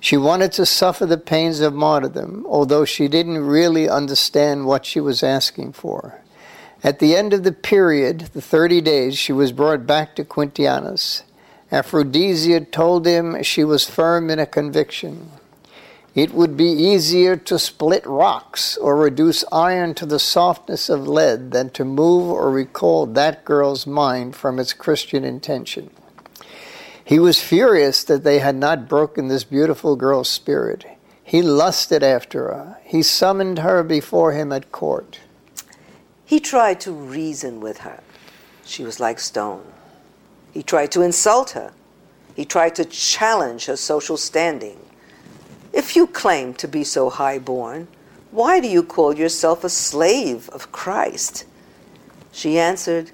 She 0.00 0.16
wanted 0.16 0.52
to 0.52 0.66
suffer 0.66 1.06
the 1.06 1.18
pains 1.18 1.60
of 1.60 1.74
martyrdom, 1.74 2.44
although 2.48 2.84
she 2.84 3.08
didn't 3.08 3.38
really 3.38 3.88
understand 3.88 4.66
what 4.66 4.86
she 4.86 5.00
was 5.00 5.22
asking 5.22 5.72
for. 5.72 6.20
At 6.84 6.98
the 6.98 7.16
end 7.16 7.32
of 7.32 7.44
the 7.44 7.52
period, 7.52 8.28
the 8.34 8.42
30 8.42 8.82
days, 8.82 9.16
she 9.16 9.32
was 9.32 9.52
brought 9.52 9.86
back 9.86 10.14
to 10.16 10.24
Quintianus. 10.24 11.22
Aphrodisia 11.72 12.60
told 12.60 13.06
him 13.06 13.42
she 13.42 13.64
was 13.64 13.88
firm 13.88 14.28
in 14.28 14.38
a 14.38 14.44
conviction. 14.44 15.30
It 16.14 16.34
would 16.34 16.58
be 16.58 16.66
easier 16.66 17.36
to 17.36 17.58
split 17.58 18.06
rocks 18.06 18.76
or 18.76 18.96
reduce 18.96 19.44
iron 19.50 19.94
to 19.94 20.04
the 20.04 20.18
softness 20.18 20.90
of 20.90 21.08
lead 21.08 21.52
than 21.52 21.70
to 21.70 21.86
move 21.86 22.30
or 22.30 22.50
recall 22.50 23.06
that 23.06 23.46
girl's 23.46 23.86
mind 23.86 24.36
from 24.36 24.58
its 24.58 24.74
Christian 24.74 25.24
intention. 25.24 25.88
He 27.02 27.18
was 27.18 27.42
furious 27.42 28.04
that 28.04 28.24
they 28.24 28.40
had 28.40 28.56
not 28.56 28.90
broken 28.90 29.28
this 29.28 29.44
beautiful 29.44 29.96
girl's 29.96 30.28
spirit. 30.28 30.84
He 31.22 31.40
lusted 31.40 32.02
after 32.02 32.44
her. 32.44 32.78
He 32.84 33.02
summoned 33.02 33.60
her 33.60 33.82
before 33.82 34.32
him 34.32 34.52
at 34.52 34.70
court. 34.70 35.20
He 36.26 36.40
tried 36.40 36.80
to 36.80 36.92
reason 36.92 37.60
with 37.60 37.78
her. 37.78 38.02
She 38.64 38.82
was 38.82 38.98
like 38.98 39.20
stone. 39.20 39.64
He 40.52 40.62
tried 40.62 40.92
to 40.92 41.02
insult 41.02 41.50
her. 41.50 41.72
He 42.34 42.44
tried 42.44 42.74
to 42.76 42.84
challenge 42.84 43.66
her 43.66 43.76
social 43.76 44.16
standing. 44.16 44.78
If 45.72 45.96
you 45.96 46.06
claim 46.06 46.54
to 46.54 46.68
be 46.68 46.84
so 46.84 47.10
high 47.10 47.38
born, 47.38 47.88
why 48.30 48.60
do 48.60 48.68
you 48.68 48.82
call 48.82 49.14
yourself 49.14 49.64
a 49.64 49.68
slave 49.68 50.48
of 50.50 50.72
Christ? 50.72 51.44
She 52.32 52.58
answered, 52.58 53.10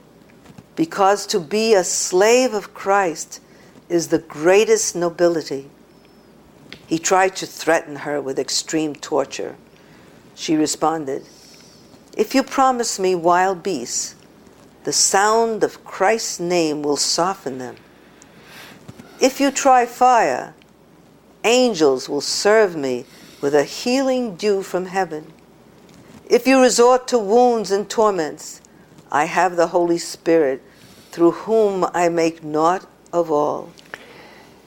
Because 0.77 1.27
to 1.27 1.41
be 1.41 1.75
a 1.75 1.85
slave 1.85 2.55
of 2.55 2.73
Christ 2.73 3.41
is 3.89 4.09
the 4.09 4.19
greatest 4.19 4.95
nobility. 4.95 5.69
He 6.87 6.99
tried 6.99 7.37
to 7.37 7.47
threaten 7.47 7.97
her 7.97 8.21
with 8.21 8.39
extreme 8.39 8.95
torture. 8.95 9.57
She 10.35 10.57
responded, 10.57 11.27
If 12.21 12.35
you 12.35 12.43
promise 12.43 12.99
me 12.99 13.15
wild 13.15 13.63
beasts, 13.63 14.15
the 14.85 14.93
sound 14.93 15.65
of 15.65 15.83
Christ's 15.87 16.39
name 16.39 16.83
will 16.83 16.99
soften 16.99 17.57
them. 17.57 17.77
If 19.23 19.41
you 19.41 19.51
try 19.51 19.87
fire, 19.87 20.53
angels 21.45 22.11
will 22.11 22.21
serve 22.21 22.77
me 22.77 23.07
with 23.41 23.55
a 23.55 23.65
healing 23.65 24.37
dew 24.37 24.61
from 24.61 24.85
heaven. 24.85 25.33
If 26.29 26.47
you 26.47 26.61
resort 26.61 27.09
to 27.09 27.19
wounds 27.19 27.71
and 27.71 27.89
torments, 27.89 28.61
I 29.11 29.25
have 29.25 29.57
the 29.57 29.69
Holy 29.69 29.97
Spirit, 29.97 30.63
through 31.13 31.31
whom 31.31 31.87
I 31.95 32.11
make 32.11 32.45
naught 32.45 32.87
of 33.15 33.31
all. 33.31 33.73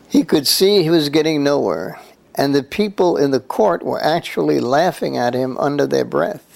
He 0.10 0.24
could 0.24 0.48
see 0.48 0.81
he 0.81 0.89
was 0.89 1.10
getting 1.10 1.43
nowhere, 1.43 2.00
and 2.33 2.55
the 2.55 2.63
people 2.63 3.15
in 3.15 3.29
the 3.29 3.39
court 3.39 3.83
were 3.83 4.03
actually 4.03 4.60
laughing 4.60 5.17
at 5.17 5.36
him 5.36 5.55
under 5.60 5.86
their 5.86 6.03
breath. 6.03 6.52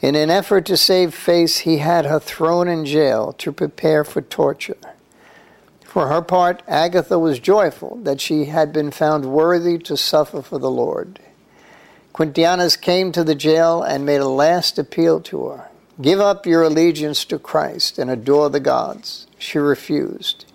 In 0.00 0.14
an 0.14 0.30
effort 0.30 0.64
to 0.66 0.76
save 0.76 1.14
face, 1.14 1.58
he 1.58 1.78
had 1.78 2.06
her 2.06 2.18
thrown 2.18 2.68
in 2.68 2.86
jail 2.86 3.34
to 3.34 3.52
prepare 3.52 4.02
for 4.02 4.22
torture. 4.22 4.78
For 5.84 6.08
her 6.08 6.22
part, 6.22 6.62
Agatha 6.66 7.18
was 7.18 7.38
joyful 7.38 7.98
that 8.02 8.20
she 8.20 8.46
had 8.46 8.72
been 8.72 8.90
found 8.90 9.26
worthy 9.26 9.76
to 9.78 9.96
suffer 9.96 10.40
for 10.40 10.58
the 10.58 10.70
Lord. 10.70 11.20
Quintianus 12.14 12.80
came 12.80 13.12
to 13.12 13.24
the 13.24 13.34
jail 13.34 13.82
and 13.82 14.06
made 14.06 14.20
a 14.20 14.28
last 14.28 14.78
appeal 14.78 15.20
to 15.20 15.46
her 15.46 15.70
Give 16.00 16.20
up 16.20 16.46
your 16.46 16.62
allegiance 16.62 17.26
to 17.26 17.38
Christ 17.38 17.98
and 17.98 18.10
adore 18.10 18.48
the 18.48 18.60
gods. 18.60 19.26
She 19.38 19.58
refused. 19.58 20.46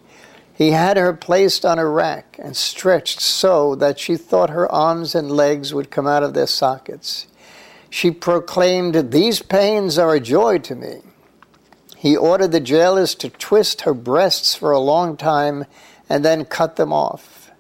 He 0.56 0.72
had 0.72 0.98
her 0.98 1.14
placed 1.14 1.66
on 1.66 1.78
a 1.78 1.86
rack 1.86 2.40
and 2.42 2.58
stretched 2.58 3.22
so 3.22 3.76
that 3.76 4.00
she 4.00 4.18
thought 4.18 4.50
her 4.50 4.72
arms 4.72 5.14
and 5.14 5.30
legs 5.30 5.72
would 5.72 5.92
come 5.92 6.08
out 6.08 6.24
of 6.24 6.34
their 6.34 6.48
sockets. 6.48 7.28
She 7.96 8.12
proclaimed, 8.12 9.12
These 9.12 9.42
pains 9.42 9.98
are 9.98 10.14
a 10.14 10.20
joy 10.20 10.58
to 10.58 10.76
me. 10.76 11.00
He 11.96 12.18
ordered 12.18 12.52
the 12.52 12.60
jailers 12.60 13.16
to 13.16 13.30
twist 13.30 13.84
her 13.84 13.94
breasts 13.94 14.54
for 14.54 14.72
a 14.74 14.80
long 14.80 15.16
time 15.16 15.64
and 16.10 16.26
then 16.26 16.44
cut 16.44 16.76
them 16.76 16.92
off. 16.92 17.52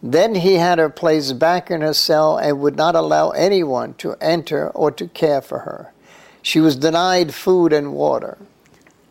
Then 0.00 0.36
he 0.36 0.54
had 0.54 0.78
her 0.78 0.88
placed 0.88 1.40
back 1.40 1.72
in 1.72 1.80
her 1.80 1.92
cell 1.92 2.38
and 2.38 2.60
would 2.60 2.76
not 2.76 2.94
allow 2.94 3.30
anyone 3.30 3.94
to 3.94 4.14
enter 4.20 4.68
or 4.68 4.92
to 4.92 5.08
care 5.08 5.42
for 5.42 5.58
her. 5.58 5.92
She 6.40 6.60
was 6.60 6.76
denied 6.76 7.34
food 7.34 7.72
and 7.72 7.94
water. 7.94 8.38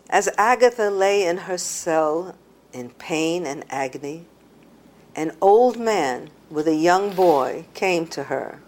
As 0.10 0.30
Agatha 0.38 0.90
lay 0.90 1.26
in 1.28 1.40
her 1.40 1.58
cell, 1.58 2.36
in 2.72 2.92
pain 2.92 3.46
and 3.46 3.66
agony, 3.70 4.28
an 5.14 5.36
old 5.42 5.78
man 5.78 6.30
with 6.50 6.70
a 6.70 6.76
young 6.76 7.14
boy 7.14 7.66
came 7.74 8.08
to 8.08 8.24
her. 8.24 8.62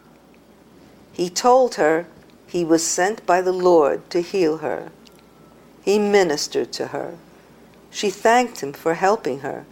He 1.15 1.29
told 1.29 1.75
her 1.75 2.05
he 2.45 2.63
was 2.63 2.85
sent 2.85 3.25
by 3.25 3.41
the 3.41 3.51
Lord 3.51 4.09
to 4.09 4.21
heal 4.21 4.57
her. 4.57 4.91
He 5.81 5.97
ministered 5.97 6.71
to 6.73 6.87
her. 6.87 7.15
She 7.89 8.09
thanked 8.09 8.61
him 8.61 8.73
for 8.73 8.95
helping 8.95 9.39
her. 9.39 9.65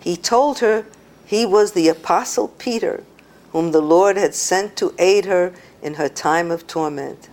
He 0.00 0.16
told 0.16 0.58
her 0.58 0.84
he 1.24 1.46
was 1.46 1.72
the 1.72 1.88
Apostle 1.88 2.48
Peter, 2.48 3.04
whom 3.52 3.72
the 3.72 3.80
Lord 3.80 4.16
had 4.16 4.34
sent 4.34 4.76
to 4.76 4.94
aid 4.98 5.24
her 5.24 5.52
in 5.82 5.94
her 5.94 6.08
time 6.08 6.50
of 6.50 6.66
torment. 6.66 7.28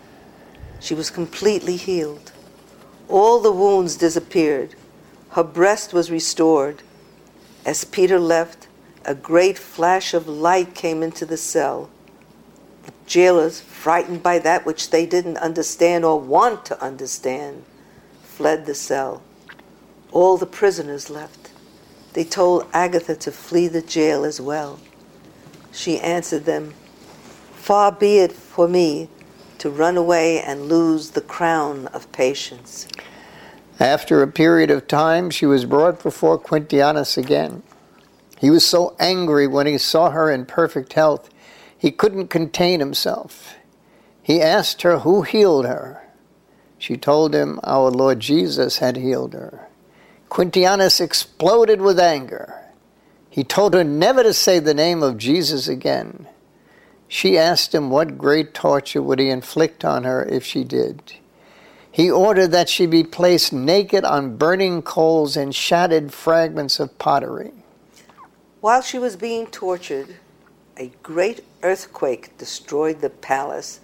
She 0.80 0.94
was 0.94 1.10
completely 1.10 1.76
healed. 1.76 2.32
All 3.10 3.40
the 3.40 3.52
wounds 3.52 3.98
disappeared 3.98 4.76
her 5.36 5.44
breast 5.44 5.92
was 5.92 6.10
restored. 6.10 6.82
As 7.66 7.84
Peter 7.84 8.18
left, 8.22 8.70
a 9.04 9.14
great 9.14 9.60
flash 9.60 10.14
of 10.14 10.30
light 10.30 10.74
came 10.74 11.04
into 11.04 11.26
the 11.26 11.36
cell. 11.36 11.90
Jailers, 13.06 13.62
frightened 13.62 14.24
by 14.24 14.40
that 14.40 14.66
which 14.66 14.90
they 14.90 15.06
didn't 15.06 15.38
understand 15.38 16.04
or 16.04 16.20
want 16.20 16.66
to 16.66 16.84
understand, 16.84 17.64
fled 18.24 18.66
the 18.66 18.76
cell. 18.76 19.22
All 20.12 20.38
the 20.38 20.46
prisoners 20.46 21.10
left. 21.10 21.52
They 22.14 22.24
told 22.24 22.68
Agatha 22.74 23.16
to 23.16 23.32
flee 23.32 23.68
the 23.68 23.82
jail 23.82 24.24
as 24.24 24.40
well. 24.40 24.80
She 25.72 26.00
answered 26.00 26.46
them, 26.46 26.74
Far 27.54 27.92
be 27.92 28.20
it 28.20 28.32
for 28.32 28.68
me 28.68 29.10
to 29.58 29.70
run 29.70 29.98
away 29.98 30.42
and 30.42 30.70
lose 30.70 31.12
the 31.12 31.22
crown 31.22 31.88
of 31.88 32.12
patience. 32.12 32.88
After 33.80 34.22
a 34.22 34.28
period 34.28 34.72
of 34.72 34.88
time, 34.88 35.30
she 35.30 35.46
was 35.46 35.66
brought 35.66 36.02
before 36.02 36.40
Quintianus 36.40 37.18
again. 37.18 37.62
He 38.40 38.50
was 38.50 38.66
so 38.66 38.96
angry 39.00 39.48
when 39.48 39.68
he 39.68 39.78
saw 39.78 40.12
her 40.12 40.32
in 40.32 40.46
perfect 40.46 40.94
health, 40.94 41.30
he 41.86 41.92
couldn't 41.92 42.30
contain 42.30 42.80
himself. 42.80 43.58
He 44.24 44.42
asked 44.42 44.82
her 44.82 44.98
who 45.02 45.22
healed 45.22 45.68
her. 45.68 46.02
She 46.80 46.98
told 46.98 47.36
him 47.36 47.60
our 47.64 47.92
Lord 47.92 48.22
Jesus 48.22 48.80
had 48.80 48.98
healed 48.98 49.34
her. 49.34 49.68
Quintianus 50.28 51.00
exploded 51.00 51.82
with 51.82 52.00
anger. 52.00 52.60
He 53.30 53.44
told 53.44 53.76
her 53.76 53.84
never 53.84 54.24
to 54.24 54.34
say 54.34 54.58
the 54.58 54.74
name 54.74 55.04
of 55.04 55.20
Jesus 55.20 55.68
again. 55.68 56.28
She 57.08 57.38
asked 57.38 57.76
him 57.76 57.92
what 57.92 58.18
great 58.18 58.56
torture 58.56 59.04
would 59.04 59.20
he 59.20 59.30
inflict 59.30 59.86
on 59.86 60.06
her 60.06 60.26
if 60.26 60.44
she 60.44 60.64
did. 60.64 61.14
He 61.92 62.10
ordered 62.10 62.48
that 62.48 62.68
she 62.68 62.88
be 62.88 63.04
placed 63.04 63.54
naked 63.54 64.04
on 64.04 64.38
burning 64.38 64.82
coals 64.82 65.38
and 65.38 65.54
shattered 65.54 66.12
fragments 66.12 66.80
of 66.80 66.98
pottery. 66.98 67.54
While 68.60 68.82
she 68.82 68.98
was 68.98 69.16
being 69.16 69.46
tortured, 69.46 70.16
a 70.78 70.92
great 71.02 71.42
earthquake 71.64 72.38
destroyed 72.38 73.00
the 73.00 73.10
palace, 73.10 73.80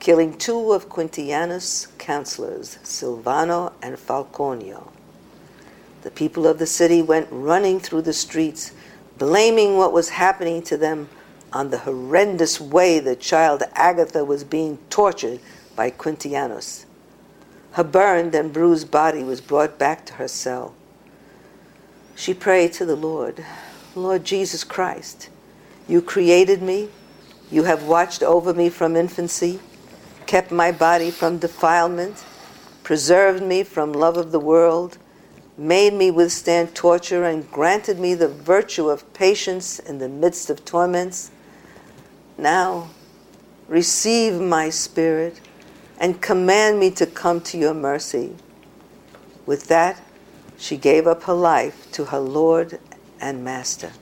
killing 0.00 0.36
two 0.36 0.72
of 0.72 0.88
Quintianus' 0.88 1.86
counselors, 1.98 2.78
Silvano 2.82 3.72
and 3.80 3.96
Falconio. 3.96 4.90
The 6.02 6.10
people 6.10 6.46
of 6.46 6.58
the 6.58 6.66
city 6.66 7.00
went 7.00 7.28
running 7.30 7.78
through 7.78 8.02
the 8.02 8.12
streets, 8.12 8.72
blaming 9.18 9.76
what 9.76 9.92
was 9.92 10.10
happening 10.10 10.62
to 10.62 10.76
them 10.76 11.08
on 11.52 11.70
the 11.70 11.78
horrendous 11.78 12.60
way 12.60 12.98
the 12.98 13.16
child 13.16 13.62
Agatha 13.74 14.24
was 14.24 14.44
being 14.44 14.78
tortured 14.90 15.40
by 15.76 15.90
Quintianus. 15.90 16.86
Her 17.72 17.84
burned 17.84 18.34
and 18.34 18.52
bruised 18.52 18.90
body 18.90 19.22
was 19.22 19.40
brought 19.40 19.78
back 19.78 20.04
to 20.06 20.14
her 20.14 20.28
cell. 20.28 20.74
She 22.14 22.34
prayed 22.34 22.72
to 22.74 22.84
the 22.84 22.96
Lord, 22.96 23.44
Lord 23.94 24.24
Jesus 24.24 24.64
Christ, 24.64 25.28
you 25.88 26.02
created 26.02 26.62
me, 26.62 26.88
you 27.50 27.64
have 27.64 27.84
watched 27.84 28.22
over 28.22 28.52
me 28.52 28.68
from 28.68 28.96
infancy, 28.96 29.60
kept 30.26 30.50
my 30.50 30.72
body 30.72 31.10
from 31.10 31.38
defilement, 31.38 32.24
preserved 32.82 33.42
me 33.42 33.62
from 33.62 33.92
love 33.92 34.16
of 34.16 34.32
the 34.32 34.40
world, 34.40 34.98
made 35.56 35.94
me 35.94 36.10
withstand 36.10 36.74
torture, 36.74 37.24
and 37.24 37.50
granted 37.50 37.98
me 37.98 38.14
the 38.14 38.28
virtue 38.28 38.88
of 38.88 39.12
patience 39.14 39.78
in 39.78 39.98
the 39.98 40.08
midst 40.08 40.50
of 40.50 40.64
torments. 40.64 41.30
Now, 42.36 42.90
receive 43.68 44.40
my 44.40 44.70
spirit 44.70 45.40
and 45.98 46.20
command 46.20 46.78
me 46.78 46.90
to 46.92 47.06
come 47.06 47.40
to 47.40 47.58
your 47.58 47.74
mercy. 47.74 48.36
With 49.46 49.68
that, 49.68 50.02
she 50.58 50.76
gave 50.76 51.06
up 51.06 51.22
her 51.24 51.34
life 51.34 51.90
to 51.92 52.06
her 52.06 52.18
Lord 52.20 52.78
and 53.20 53.44
Master. 53.44 53.92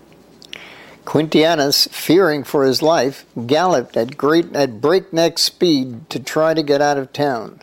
Quintianus, 1.05 1.89
fearing 1.91 2.45
for 2.45 2.65
his 2.65 2.83
life, 2.83 3.27
galloped 3.47 3.97
at 3.97 4.17
great 4.17 4.55
at 4.55 4.81
breakneck 4.81 5.39
speed 5.39 6.09
to 6.11 6.19
try 6.19 6.55
to 6.55 6.63
get 6.63 6.81
out 6.81 6.99
of 6.99 7.13
town. 7.13 7.61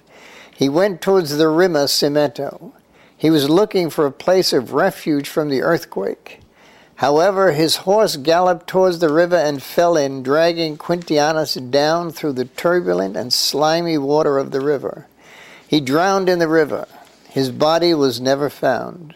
He 0.55 0.69
went 0.69 1.01
towards 1.01 1.37
the 1.37 1.47
Rima 1.47 1.85
Cimento. 1.87 2.71
He 3.17 3.29
was 3.29 3.49
looking 3.49 3.89
for 3.89 4.05
a 4.05 4.11
place 4.11 4.53
of 4.53 4.73
refuge 4.73 5.27
from 5.27 5.49
the 5.49 5.61
earthquake. 5.61 6.41
However, 6.95 7.51
his 7.51 7.77
horse 7.77 8.15
galloped 8.15 8.67
towards 8.67 8.99
the 8.99 9.11
river 9.11 9.35
and 9.35 9.63
fell 9.63 9.97
in, 9.97 10.21
dragging 10.21 10.77
Quintianus 10.77 11.55
down 11.71 12.11
through 12.11 12.33
the 12.33 12.45
turbulent 12.45 13.17
and 13.17 13.33
slimy 13.33 13.97
water 13.97 14.37
of 14.37 14.51
the 14.51 14.61
river. 14.61 15.07
He 15.67 15.81
drowned 15.81 16.29
in 16.29 16.37
the 16.37 16.47
river. 16.47 16.87
His 17.27 17.49
body 17.49 17.95
was 17.95 18.21
never 18.21 18.51
found. 18.51 19.15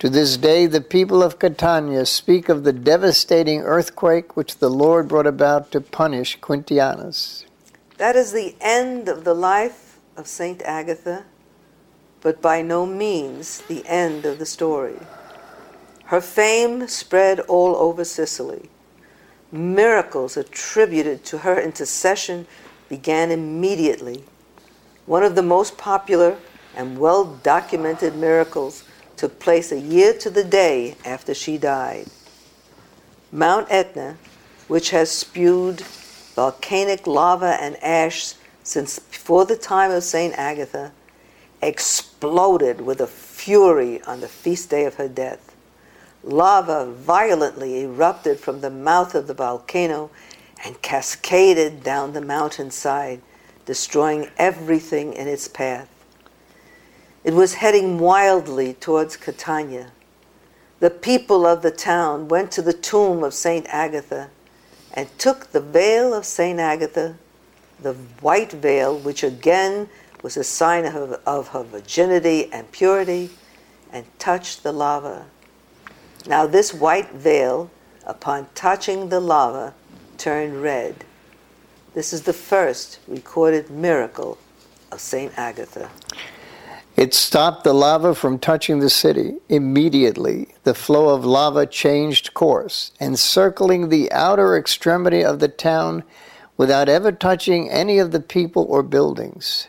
To 0.00 0.10
this 0.10 0.36
day, 0.36 0.66
the 0.66 0.80
people 0.80 1.22
of 1.22 1.38
Catania 1.38 2.04
speak 2.04 2.48
of 2.48 2.64
the 2.64 2.72
devastating 2.72 3.60
earthquake 3.60 4.36
which 4.36 4.58
the 4.58 4.68
Lord 4.68 5.08
brought 5.08 5.26
about 5.26 5.70
to 5.70 5.80
punish 5.80 6.38
Quintianus. 6.40 7.44
That 7.96 8.16
is 8.16 8.32
the 8.32 8.56
end 8.60 9.08
of 9.08 9.24
the 9.24 9.34
life 9.34 9.98
of 10.16 10.26
Saint 10.26 10.62
Agatha, 10.62 11.24
but 12.20 12.42
by 12.42 12.60
no 12.60 12.84
means 12.84 13.60
the 13.62 13.86
end 13.86 14.26
of 14.26 14.38
the 14.38 14.46
story. 14.46 14.98
Her 16.06 16.20
fame 16.20 16.88
spread 16.88 17.40
all 17.40 17.76
over 17.76 18.04
Sicily. 18.04 18.68
Miracles 19.52 20.36
attributed 20.36 21.24
to 21.26 21.38
her 21.38 21.58
intercession 21.58 22.46
began 22.88 23.30
immediately. 23.30 24.24
One 25.06 25.22
of 25.22 25.36
the 25.36 25.42
most 25.42 25.78
popular 25.78 26.36
and 26.76 26.98
well 26.98 27.24
documented 27.24 28.16
miracles 28.16 28.84
took 29.16 29.38
place 29.38 29.72
a 29.72 29.78
year 29.78 30.12
to 30.14 30.30
the 30.30 30.44
day 30.44 30.96
after 31.04 31.34
she 31.34 31.58
died. 31.58 32.06
Mount 33.30 33.66
Etna, 33.70 34.16
which 34.68 34.90
has 34.90 35.10
spewed 35.10 35.80
volcanic 36.34 37.06
lava 37.06 37.56
and 37.60 37.82
ash 37.82 38.34
since 38.62 38.98
before 38.98 39.44
the 39.44 39.56
time 39.56 39.90
of 39.90 40.02
St. 40.02 40.34
Agatha, 40.34 40.92
exploded 41.62 42.80
with 42.80 43.00
a 43.00 43.06
fury 43.06 44.02
on 44.02 44.20
the 44.20 44.28
feast 44.28 44.70
day 44.70 44.84
of 44.84 44.94
her 44.94 45.08
death. 45.08 45.54
Lava 46.22 46.86
violently 46.86 47.82
erupted 47.82 48.40
from 48.40 48.60
the 48.60 48.70
mouth 48.70 49.14
of 49.14 49.26
the 49.26 49.34
volcano 49.34 50.10
and 50.64 50.80
cascaded 50.80 51.82
down 51.82 52.12
the 52.12 52.20
mountainside, 52.20 53.20
destroying 53.66 54.28
everything 54.38 55.12
in 55.12 55.28
its 55.28 55.48
path. 55.48 55.88
It 57.24 57.32
was 57.32 57.54
heading 57.54 57.98
wildly 57.98 58.74
towards 58.74 59.16
Catania. 59.16 59.92
The 60.80 60.90
people 60.90 61.46
of 61.46 61.62
the 61.62 61.70
town 61.70 62.28
went 62.28 62.52
to 62.52 62.60
the 62.62 62.74
tomb 62.74 63.24
of 63.24 63.32
St. 63.32 63.66
Agatha 63.70 64.28
and 64.92 65.08
took 65.18 65.50
the 65.50 65.60
veil 65.60 66.12
of 66.12 66.26
St. 66.26 66.60
Agatha, 66.60 67.16
the 67.80 67.94
white 68.20 68.52
veil, 68.52 68.98
which 68.98 69.22
again 69.22 69.88
was 70.22 70.36
a 70.36 70.44
sign 70.44 70.84
of, 70.84 71.18
of 71.26 71.48
her 71.48 71.62
virginity 71.62 72.52
and 72.52 72.70
purity, 72.72 73.30
and 73.90 74.04
touched 74.18 74.62
the 74.62 74.72
lava. 74.72 75.24
Now, 76.26 76.46
this 76.46 76.74
white 76.74 77.12
veil, 77.12 77.70
upon 78.04 78.48
touching 78.54 79.08
the 79.08 79.20
lava, 79.20 79.72
turned 80.18 80.62
red. 80.62 81.04
This 81.94 82.12
is 82.12 82.22
the 82.22 82.32
first 82.34 82.98
recorded 83.08 83.70
miracle 83.70 84.36
of 84.92 85.00
St. 85.00 85.32
Agatha. 85.38 85.90
It 86.96 87.12
stopped 87.12 87.64
the 87.64 87.72
lava 87.72 88.14
from 88.14 88.38
touching 88.38 88.78
the 88.78 88.88
city. 88.88 89.34
Immediately, 89.48 90.54
the 90.62 90.74
flow 90.74 91.08
of 91.08 91.24
lava 91.24 91.66
changed 91.66 92.34
course, 92.34 92.92
encircling 93.00 93.88
the 93.88 94.12
outer 94.12 94.56
extremity 94.56 95.24
of 95.24 95.40
the 95.40 95.48
town 95.48 96.04
without 96.56 96.88
ever 96.88 97.10
touching 97.10 97.68
any 97.68 97.98
of 97.98 98.12
the 98.12 98.20
people 98.20 98.64
or 98.68 98.84
buildings. 98.84 99.66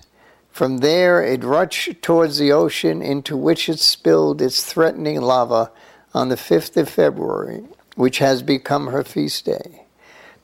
From 0.52 0.78
there, 0.78 1.24
it 1.24 1.44
rushed 1.44 2.02
towards 2.04 2.38
the 2.38 2.52
ocean, 2.52 3.02
into 3.02 3.36
which 3.36 3.68
it 3.70 3.80
spilled 3.80 4.40
its 4.40 4.64
threatening 4.64 5.20
lava 5.20 5.72
on 6.14 6.30
the 6.30 6.36
5th 6.36 6.78
of 6.78 6.88
February, 6.88 7.64
which 7.96 8.20
has 8.20 8.44
become 8.44 8.88
her 8.88 9.04
feast 9.04 9.46
day. 9.46 9.86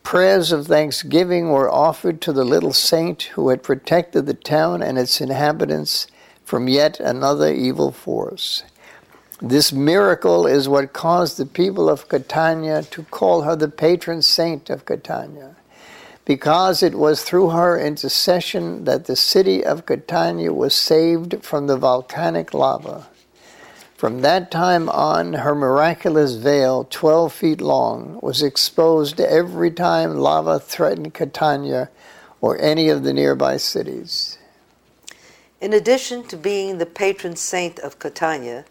Prayers 0.01 0.51
of 0.51 0.65
thanksgiving 0.65 1.51
were 1.51 1.71
offered 1.71 2.21
to 2.21 2.33
the 2.33 2.43
little 2.43 2.73
saint 2.73 3.23
who 3.35 3.49
had 3.49 3.61
protected 3.61 4.25
the 4.25 4.33
town 4.33 4.81
and 4.81 4.97
its 4.97 5.21
inhabitants 5.21 6.07
from 6.51 6.67
yet 6.67 6.99
another 6.99 7.53
evil 7.53 7.93
force. 7.93 8.63
This 9.41 9.71
miracle 9.71 10.45
is 10.45 10.67
what 10.67 10.91
caused 10.91 11.37
the 11.37 11.45
people 11.45 11.89
of 11.89 12.09
Catania 12.09 12.83
to 12.91 13.03
call 13.03 13.43
her 13.43 13.55
the 13.55 13.69
patron 13.69 14.21
saint 14.21 14.69
of 14.69 14.83
Catania, 14.83 15.55
because 16.25 16.83
it 16.83 16.95
was 16.95 17.23
through 17.23 17.51
her 17.51 17.79
intercession 17.79 18.83
that 18.83 19.05
the 19.05 19.15
city 19.15 19.63
of 19.63 19.85
Catania 19.85 20.51
was 20.51 20.75
saved 20.75 21.41
from 21.41 21.67
the 21.67 21.77
volcanic 21.77 22.53
lava. 22.53 23.07
From 23.95 24.19
that 24.19 24.51
time 24.51 24.89
on, 24.89 25.31
her 25.31 25.55
miraculous 25.55 26.35
veil, 26.35 26.85
12 26.89 27.31
feet 27.31 27.61
long, 27.61 28.19
was 28.21 28.43
exposed 28.43 29.21
every 29.21 29.71
time 29.71 30.17
lava 30.17 30.59
threatened 30.59 31.13
Catania 31.13 31.89
or 32.41 32.59
any 32.59 32.89
of 32.89 33.03
the 33.03 33.13
nearby 33.13 33.55
cities. 33.55 34.37
In 35.61 35.73
addition 35.73 36.23
to 36.29 36.37
being 36.37 36.79
the 36.79 36.87
patron 36.87 37.35
saint 37.35 37.77
of 37.79 37.99
Catania, 37.99 38.65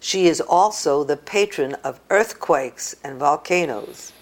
she 0.00 0.26
is 0.26 0.40
also 0.40 1.04
the 1.04 1.16
patron 1.16 1.74
of 1.84 2.00
earthquakes 2.10 2.96
and 3.04 3.20
volcanoes. 3.20 4.12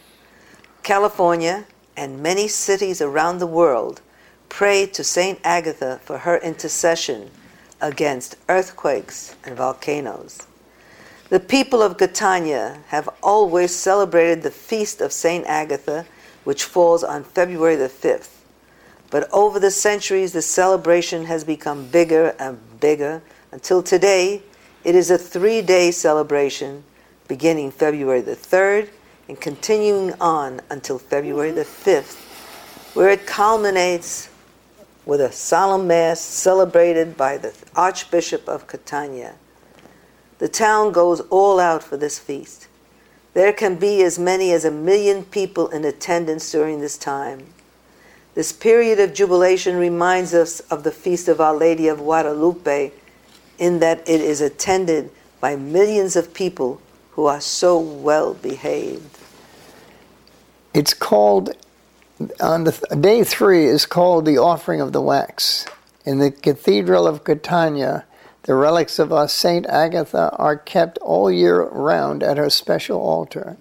California 0.83 1.65
and 1.97 2.23
many 2.23 2.49
cities 2.49 3.01
around 3.01 3.39
the 3.39 3.47
world 3.47 4.03
pray 4.51 4.85
to 4.89 5.03
Saint 5.03 5.41
Agatha 5.43 6.01
for 6.05 6.19
her 6.19 6.37
intercession 6.37 7.31
against 7.81 8.37
earthquakes 8.47 9.35
and 9.43 9.57
volcanoes. 9.57 10.47
The 11.31 11.41
people 11.41 11.81
of 11.81 11.97
Catania 11.97 12.81
have 12.89 13.09
always 13.23 13.75
celebrated 13.75 14.43
the 14.43 14.51
feast 14.51 15.01
of 15.01 15.13
Saint 15.13 15.47
Agatha, 15.47 16.05
which 16.45 16.65
falls 16.65 17.03
on 17.03 17.25
February 17.25 17.77
the 17.77 17.89
5th. 17.89 18.32
But 19.13 19.29
over 19.31 19.61
the 19.61 19.71
centuries, 19.71 20.33
the 20.33 20.41
celebration 20.41 21.27
has 21.27 21.45
become 21.45 21.87
bigger 21.89 22.35
and 22.39 22.59
bigger 22.81 23.21
until 23.53 23.83
today 23.83 24.43
it 24.85 24.95
is 24.95 25.11
a 25.11 25.19
three 25.19 25.61
day 25.61 25.91
celebration 25.91 26.83
beginning 27.29 27.73
February 27.73 28.23
the 28.23 28.35
3rd 28.35 28.89
and 29.29 29.39
continuing 29.39 30.15
on 30.15 30.63
until 30.71 30.99
February 30.99 31.51
the 31.51 31.61
mm-hmm. 31.61 31.91
5th, 31.91 32.95
where 32.95 33.11
it 33.11 33.27
culminates 33.27 34.31
with 35.05 35.21
a 35.21 35.31
solemn 35.31 35.87
mass 35.87 36.19
celebrated 36.19 37.15
by 37.15 37.37
the 37.37 37.55
Archbishop 37.77 38.49
of 38.49 38.67
Catania. 38.67 39.35
The 40.39 40.49
town 40.49 40.91
goes 40.91 41.21
all 41.29 41.61
out 41.61 41.83
for 41.83 41.99
this 41.99 42.19
feast. 42.19 42.67
There 43.35 43.53
can 43.53 43.77
be 43.77 44.03
as 44.03 44.19
many 44.19 44.53
as 44.53 44.65
a 44.65 44.71
million 44.71 45.25
people 45.25 45.69
in 45.69 45.85
attendance 45.85 46.51
during 46.51 46.81
this 46.81 46.97
time. 46.97 47.45
This 48.35 48.53
period 48.53 48.99
of 48.99 49.13
jubilation 49.13 49.77
reminds 49.77 50.33
us 50.33 50.61
of 50.61 50.85
the 50.85 50.91
feast 50.91 51.29
of 51.29 51.41
Our 51.41 51.55
Lady 51.55 51.89
of 51.89 51.99
Guadalupe 51.99 52.93
in 53.59 53.81
that 53.81 54.01
it 54.09 54.21
is 54.21 54.41
attended 54.41 55.11
by 55.41 55.57
millions 55.57 56.17
of 56.17 56.33
people 56.33 56.81
who 57.11 57.27
are 57.27 57.41
so 57.41 57.79
well 57.79 58.33
behaved. 58.33 59.19
It's 60.73 60.95
called, 60.95 61.51
on 62.41 62.65
the 62.65 62.73
day 62.99 63.23
three, 63.23 63.67
is 63.67 63.85
called 63.85 64.25
the 64.25 64.39
offering 64.39 64.81
of 64.81 64.93
the 64.93 65.03
wax. 65.03 65.67
In 66.07 66.19
the 66.19 66.31
Cathedral 66.31 67.07
of 67.07 67.25
Catania, 67.25 68.05
the 68.45 68.55
relics 68.55 68.99
of 68.99 69.13
our 69.13 69.29
Saint 69.29 69.67
Agatha 69.67 70.35
are 70.37 70.57
kept 70.57 70.99
all 70.99 71.31
year 71.31 71.63
round 71.63 72.23
at 72.23 72.39
her 72.39 72.49
special 72.49 72.99
altar. 72.99 73.59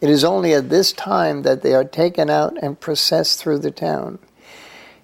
It 0.00 0.10
is 0.10 0.22
only 0.22 0.54
at 0.54 0.68
this 0.68 0.92
time 0.92 1.42
that 1.42 1.62
they 1.62 1.74
are 1.74 1.84
taken 1.84 2.30
out 2.30 2.56
and 2.62 2.78
processed 2.78 3.40
through 3.40 3.58
the 3.58 3.70
town. 3.70 4.20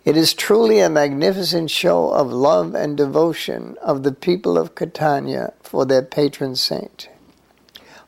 It 0.04 0.16
is 0.16 0.34
truly 0.34 0.80
a 0.80 0.90
magnificent 0.90 1.70
show 1.70 2.10
of 2.10 2.30
love 2.30 2.74
and 2.74 2.96
devotion 2.96 3.76
of 3.82 4.02
the 4.02 4.12
people 4.12 4.58
of 4.58 4.74
Catania 4.74 5.54
for 5.62 5.84
their 5.84 6.02
patron 6.02 6.54
saint. 6.56 7.08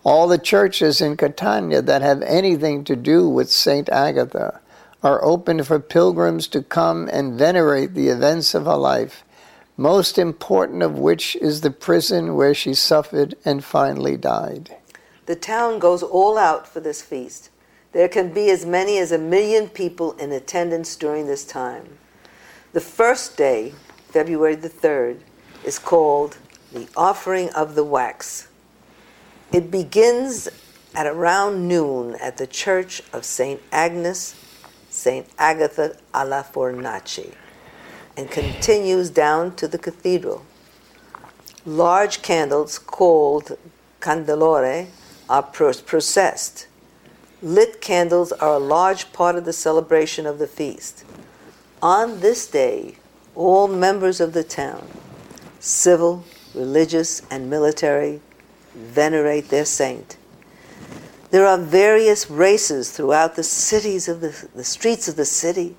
All 0.05 0.29
the 0.29 0.39
churches 0.39 1.01
in 1.01 1.17
Catania 1.17 1.83
that 1.83 2.03
have 2.03 2.23
anything 2.23 2.85
to 2.85 2.95
do 2.95 3.29
with 3.29 3.51
Saint 3.51 3.89
Agatha 3.89 4.61
are 5.03 5.25
open 5.25 5.65
for 5.65 5.81
pilgrims 5.81 6.47
to 6.49 6.63
come 6.63 7.09
and 7.11 7.39
venerate 7.39 7.95
the 7.95 8.09
events 8.09 8.55
of 8.55 8.67
her 8.67 8.77
life, 8.77 9.25
most 9.77 10.19
important 10.19 10.83
of 10.83 10.99
which 10.99 11.35
is 11.37 11.63
the 11.63 11.71
prison 11.71 12.37
where 12.37 12.55
she 12.55 12.75
suffered 12.75 13.35
and 13.45 13.65
finally 13.65 14.17
died. 14.17 14.77
The 15.27 15.37
town 15.37 15.81
goes 15.81 16.03
all 16.03 16.39
out 16.39 16.69
for 16.69 16.81
this 16.81 17.03
feast. 17.03 17.51
There 17.93 18.09
can 18.09 18.33
be 18.33 18.51
as 18.51 18.65
many 18.65 18.99
as 18.99 19.11
a 19.11 19.19
million 19.19 19.69
people 19.69 20.13
in 20.13 20.31
attendance 20.31 20.95
during 20.95 21.27
this 21.27 21.45
time. 21.45 21.99
The 22.73 22.81
first 22.81 23.37
day, 23.37 23.75
February 24.09 24.55
the 24.55 24.69
3rd, 24.69 25.21
is 25.65 25.79
called 25.79 26.39
the 26.73 26.89
Offering 26.97 27.51
of 27.51 27.75
the 27.75 27.85
Wax. 27.85 28.49
It 29.53 29.71
begins 29.71 30.49
at 30.95 31.07
around 31.07 31.67
noon 31.67 32.15
at 32.21 32.37
the 32.37 32.47
church 32.47 33.03
of 33.13 33.25
St. 33.25 33.61
Agnes, 33.73 34.37
St. 34.91 35.27
Agatha 35.39 35.97
alla 36.15 36.45
Fornaci, 36.53 37.35
and 38.17 38.31
continues 38.31 39.11
down 39.11 39.57
to 39.57 39.67
the 39.67 39.79
cathedral. 39.79 40.45
Large 41.65 42.23
candles 42.23 42.79
called 42.79 43.59
candelore 44.01 44.87
are 45.29 45.43
processed. 45.43 46.67
Lit 47.43 47.81
candles 47.81 48.33
are 48.33 48.55
a 48.55 48.59
large 48.59 49.13
part 49.13 49.37
of 49.37 49.45
the 49.45 49.53
celebration 49.53 50.27
of 50.27 50.39
the 50.39 50.47
feast. 50.47 51.05
On 51.83 52.21
this 52.21 52.47
day, 52.47 52.97
all 53.35 53.69
members 53.69 54.21
of 54.21 54.33
the 54.33 54.45
town, 54.45 54.89
civil, 55.61 56.25
religious, 56.55 57.23
and 57.31 57.51
military, 57.51 58.21
venerate 58.75 59.49
their 59.49 59.65
saint. 59.65 60.17
There 61.31 61.47
are 61.47 61.59
various 61.59 62.31
races 62.31 62.91
throughout 62.91 63.37
the 63.37 63.43
cities 63.43 64.09
of 64.09 64.21
the, 64.21 64.49
the 64.55 64.65
streets 64.65 65.09
of 65.09 65.17
the 65.17 65.25
city. 65.25 65.77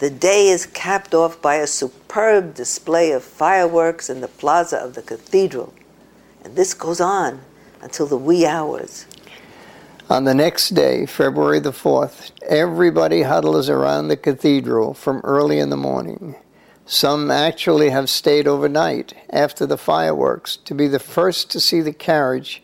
The 0.00 0.10
day 0.10 0.48
is 0.48 0.66
capped 0.66 1.14
off 1.14 1.40
by 1.40 1.56
a 1.56 1.66
superb 1.66 2.54
display 2.54 3.12
of 3.12 3.22
fireworks 3.22 4.10
in 4.10 4.20
the 4.20 4.28
plaza 4.28 4.76
of 4.76 4.94
the 4.94 5.02
cathedral. 5.02 5.72
And 6.42 6.56
this 6.56 6.74
goes 6.74 7.00
on 7.00 7.40
until 7.84 8.06
the 8.06 8.16
wee 8.16 8.44
hours. 8.44 9.06
On 10.10 10.24
the 10.24 10.34
next 10.34 10.70
day, 10.70 11.06
February 11.06 11.60
the 11.60 11.72
4th, 11.72 12.32
everybody 12.42 13.22
huddles 13.22 13.68
around 13.68 14.08
the 14.08 14.16
cathedral 14.16 14.92
from 14.92 15.20
early 15.24 15.58
in 15.58 15.70
the 15.70 15.76
morning. 15.76 16.34
Some 16.86 17.30
actually 17.30 17.90
have 17.90 18.10
stayed 18.10 18.46
overnight 18.46 19.14
after 19.30 19.64
the 19.64 19.78
fireworks 19.78 20.56
to 20.58 20.74
be 20.74 20.88
the 20.88 20.98
first 20.98 21.50
to 21.52 21.60
see 21.60 21.80
the 21.80 21.92
carriage 21.92 22.62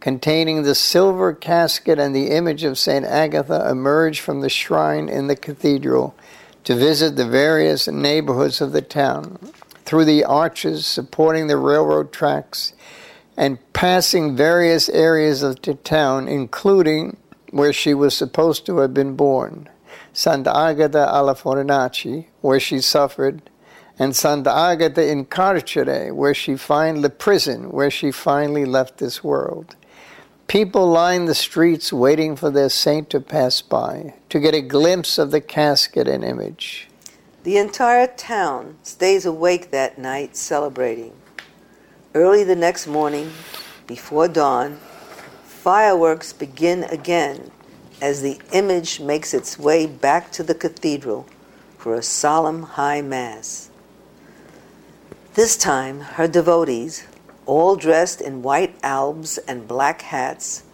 containing 0.00 0.62
the 0.62 0.74
silver 0.74 1.32
casket 1.32 1.98
and 1.98 2.14
the 2.14 2.30
image 2.30 2.64
of 2.64 2.78
St. 2.78 3.04
Agatha 3.04 3.68
emerge 3.70 4.18
from 4.18 4.40
the 4.40 4.48
shrine 4.48 5.08
in 5.08 5.26
the 5.26 5.36
cathedral 5.36 6.16
to 6.64 6.74
visit 6.74 7.14
the 7.16 7.28
various 7.28 7.86
neighborhoods 7.86 8.60
of 8.60 8.72
the 8.72 8.82
town 8.82 9.38
through 9.84 10.04
the 10.04 10.24
arches 10.24 10.86
supporting 10.86 11.46
the 11.46 11.56
railroad 11.56 12.12
tracks 12.12 12.72
and 13.36 13.58
passing 13.72 14.36
various 14.36 14.88
areas 14.88 15.42
of 15.42 15.60
the 15.62 15.74
town, 15.74 16.28
including 16.28 17.16
where 17.50 17.72
she 17.72 17.94
was 17.94 18.16
supposed 18.16 18.66
to 18.66 18.78
have 18.78 18.94
been 18.94 19.16
born, 19.16 19.68
Santa 20.12 20.54
Agata 20.54 21.08
alla 21.08 21.34
Fornaci, 21.34 22.26
where 22.40 22.60
she 22.60 22.80
suffered, 22.80 23.42
and 23.98 24.16
Santa 24.16 24.50
Agata 24.50 25.06
in 25.06 25.24
Carcere, 25.24 26.12
where 26.12 26.34
she 26.34 26.56
finally, 26.56 27.02
the 27.02 27.10
prison, 27.10 27.70
where 27.70 27.90
she 27.90 28.10
finally 28.10 28.64
left 28.64 28.98
this 28.98 29.22
world. 29.22 29.76
People 30.46 30.88
line 30.88 31.26
the 31.26 31.34
streets 31.34 31.92
waiting 31.92 32.34
for 32.34 32.50
their 32.50 32.68
saint 32.68 33.10
to 33.10 33.20
pass 33.20 33.62
by, 33.62 34.14
to 34.30 34.40
get 34.40 34.54
a 34.54 34.60
glimpse 34.60 35.18
of 35.18 35.30
the 35.30 35.40
casket 35.40 36.08
and 36.08 36.24
image. 36.24 36.88
The 37.44 37.56
entire 37.56 38.06
town 38.06 38.76
stays 38.82 39.24
awake 39.24 39.70
that 39.70 39.98
night 39.98 40.36
celebrating. 40.36 41.12
Early 42.12 42.42
the 42.42 42.56
next 42.56 42.88
morning, 42.88 43.30
before 43.86 44.26
dawn, 44.26 44.78
fireworks 45.44 46.32
begin 46.32 46.82
again 46.82 47.52
as 48.02 48.20
the 48.20 48.40
image 48.52 48.98
makes 48.98 49.32
its 49.32 49.60
way 49.60 49.86
back 49.86 50.32
to 50.32 50.42
the 50.42 50.56
cathedral 50.56 51.28
for 51.78 51.94
a 51.94 52.02
solemn 52.02 52.64
high 52.64 53.00
mass. 53.00 53.70
This 55.34 55.56
time, 55.56 56.00
her 56.00 56.26
devotees, 56.26 57.06
all 57.46 57.76
dressed 57.76 58.20
in 58.20 58.42
white 58.42 58.74
albs 58.82 59.38
and 59.46 59.68
black 59.68 60.02
hats, 60.02 60.64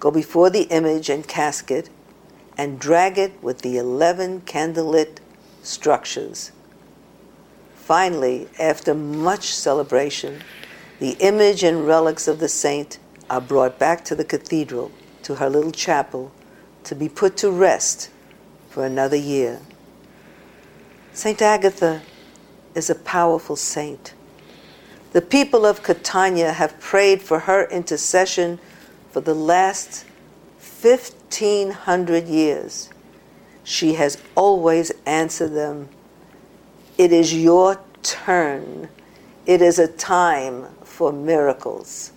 go 0.00 0.10
before 0.10 0.50
the 0.50 0.64
image 0.64 1.08
and 1.08 1.28
casket 1.28 1.90
and 2.58 2.80
drag 2.80 3.18
it 3.18 3.40
with 3.40 3.60
the 3.60 3.76
11 3.76 4.40
candlelit 4.40 5.18
structures. 5.62 6.50
Finally, 7.76 8.48
after 8.58 8.94
much 8.94 9.52
celebration, 9.54 10.42
the 11.02 11.16
image 11.18 11.64
and 11.64 11.84
relics 11.84 12.28
of 12.28 12.38
the 12.38 12.48
saint 12.48 13.00
are 13.28 13.40
brought 13.40 13.76
back 13.76 14.04
to 14.04 14.14
the 14.14 14.24
cathedral, 14.24 14.92
to 15.20 15.34
her 15.34 15.50
little 15.50 15.72
chapel, 15.72 16.30
to 16.84 16.94
be 16.94 17.08
put 17.08 17.36
to 17.36 17.50
rest 17.50 18.08
for 18.70 18.86
another 18.86 19.16
year. 19.16 19.58
Saint 21.12 21.42
Agatha 21.42 22.02
is 22.76 22.88
a 22.88 22.94
powerful 22.94 23.56
saint. 23.56 24.14
The 25.10 25.20
people 25.20 25.66
of 25.66 25.82
Catania 25.82 26.52
have 26.52 26.78
prayed 26.78 27.20
for 27.20 27.40
her 27.40 27.64
intercession 27.64 28.60
for 29.10 29.20
the 29.20 29.34
last 29.34 30.04
1500 30.60 32.28
years. 32.28 32.90
She 33.64 33.94
has 33.94 34.22
always 34.36 34.92
answered 35.04 35.52
them. 35.52 35.88
It 36.96 37.12
is 37.12 37.34
your 37.34 37.80
turn. 38.04 38.88
It 39.44 39.60
is 39.60 39.80
a 39.80 39.88
time 39.88 40.66
for 40.84 41.12
miracles. 41.12 42.12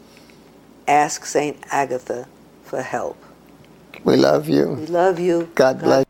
Ask 0.88 1.26
St. 1.26 1.58
Agatha 1.72 2.28
for 2.64 2.84
help. 2.84 3.18
We 4.04 4.16
love 4.16 4.48
you. 4.48 4.74
We 4.74 4.86
love 4.86 5.20
you. 5.20 5.50
God 5.56 5.80
bless. 5.80 6.06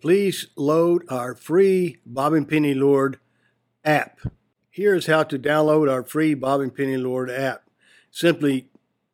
Please 0.00 0.46
load 0.56 1.04
our 1.10 1.34
free 1.34 1.98
Bob 2.06 2.32
and 2.32 2.48
Penny 2.48 2.72
Lord 2.72 3.18
app. 3.84 4.20
Here's 4.70 5.06
how 5.06 5.22
to 5.24 5.38
download 5.38 5.90
our 5.90 6.02
free 6.02 6.32
Bob 6.32 6.62
and 6.62 6.74
Penny 6.74 6.96
Lord 6.96 7.30
app. 7.30 7.68
Simply 8.10 8.68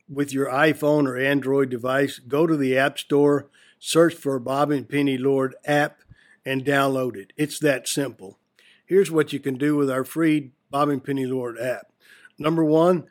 with 0.08 0.32
your 0.32 0.46
iPhone 0.46 1.08
or 1.08 1.16
Android 1.18 1.68
device, 1.68 2.20
go 2.20 2.46
to 2.46 2.56
the 2.56 2.76
App 2.78 2.98
Store, 2.98 3.48
search 3.80 4.14
for 4.14 4.38
Bob 4.38 4.70
and 4.70 4.88
Penny 4.88 5.18
Lord 5.18 5.56
app, 5.64 6.00
and 6.44 6.64
download 6.64 7.16
it. 7.16 7.32
It's 7.36 7.58
that 7.58 7.88
simple. 7.88 8.39
Here's 8.90 9.08
what 9.08 9.32
you 9.32 9.38
can 9.38 9.54
do 9.54 9.76
with 9.76 9.88
our 9.88 10.02
free 10.02 10.50
Bob 10.68 10.88
and 10.88 11.04
Penny 11.04 11.24
Lord 11.24 11.56
app. 11.60 11.92
Number 12.40 12.64
one, 12.64 13.04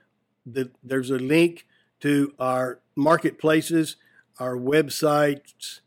the, 0.45 0.71
there's 0.83 1.09
a 1.09 1.17
link 1.17 1.65
to 2.01 2.33
our 2.37 2.81
marketplaces, 2.97 3.95
our 4.41 4.57
websites, 4.57 5.79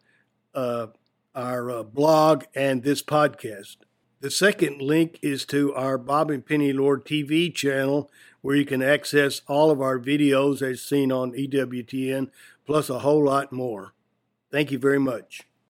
uh, 0.55 0.87
our 1.35 1.71
uh, 1.71 1.83
blog, 1.83 2.45
and 2.55 2.83
this 2.83 3.03
podcast. 3.03 3.77
The 4.21 4.31
second 4.31 4.81
link 4.81 5.19
is 5.21 5.45
to 5.47 5.75
our 5.75 5.99
Bob 5.99 6.31
and 6.31 6.47
Penny 6.47 6.73
Lord 6.73 7.05
TV 7.05 7.55
channel, 7.55 8.11
where 8.41 8.57
you 8.57 8.65
can 8.65 8.81
access 8.81 9.43
all 9.47 9.71
of 9.71 9.83
our 9.83 9.99
videos 9.99 10.63
as 10.63 10.81
seen 10.81 11.13
on 11.13 11.33
EWTN, 11.33 12.31
plus 12.65 12.89
a 12.89 13.01
whole 13.01 13.27
lot 13.27 13.53
more. 13.53 13.93
Thank 14.51 14.71
you 14.71 14.79
very 14.79 15.01
much. 15.01 15.43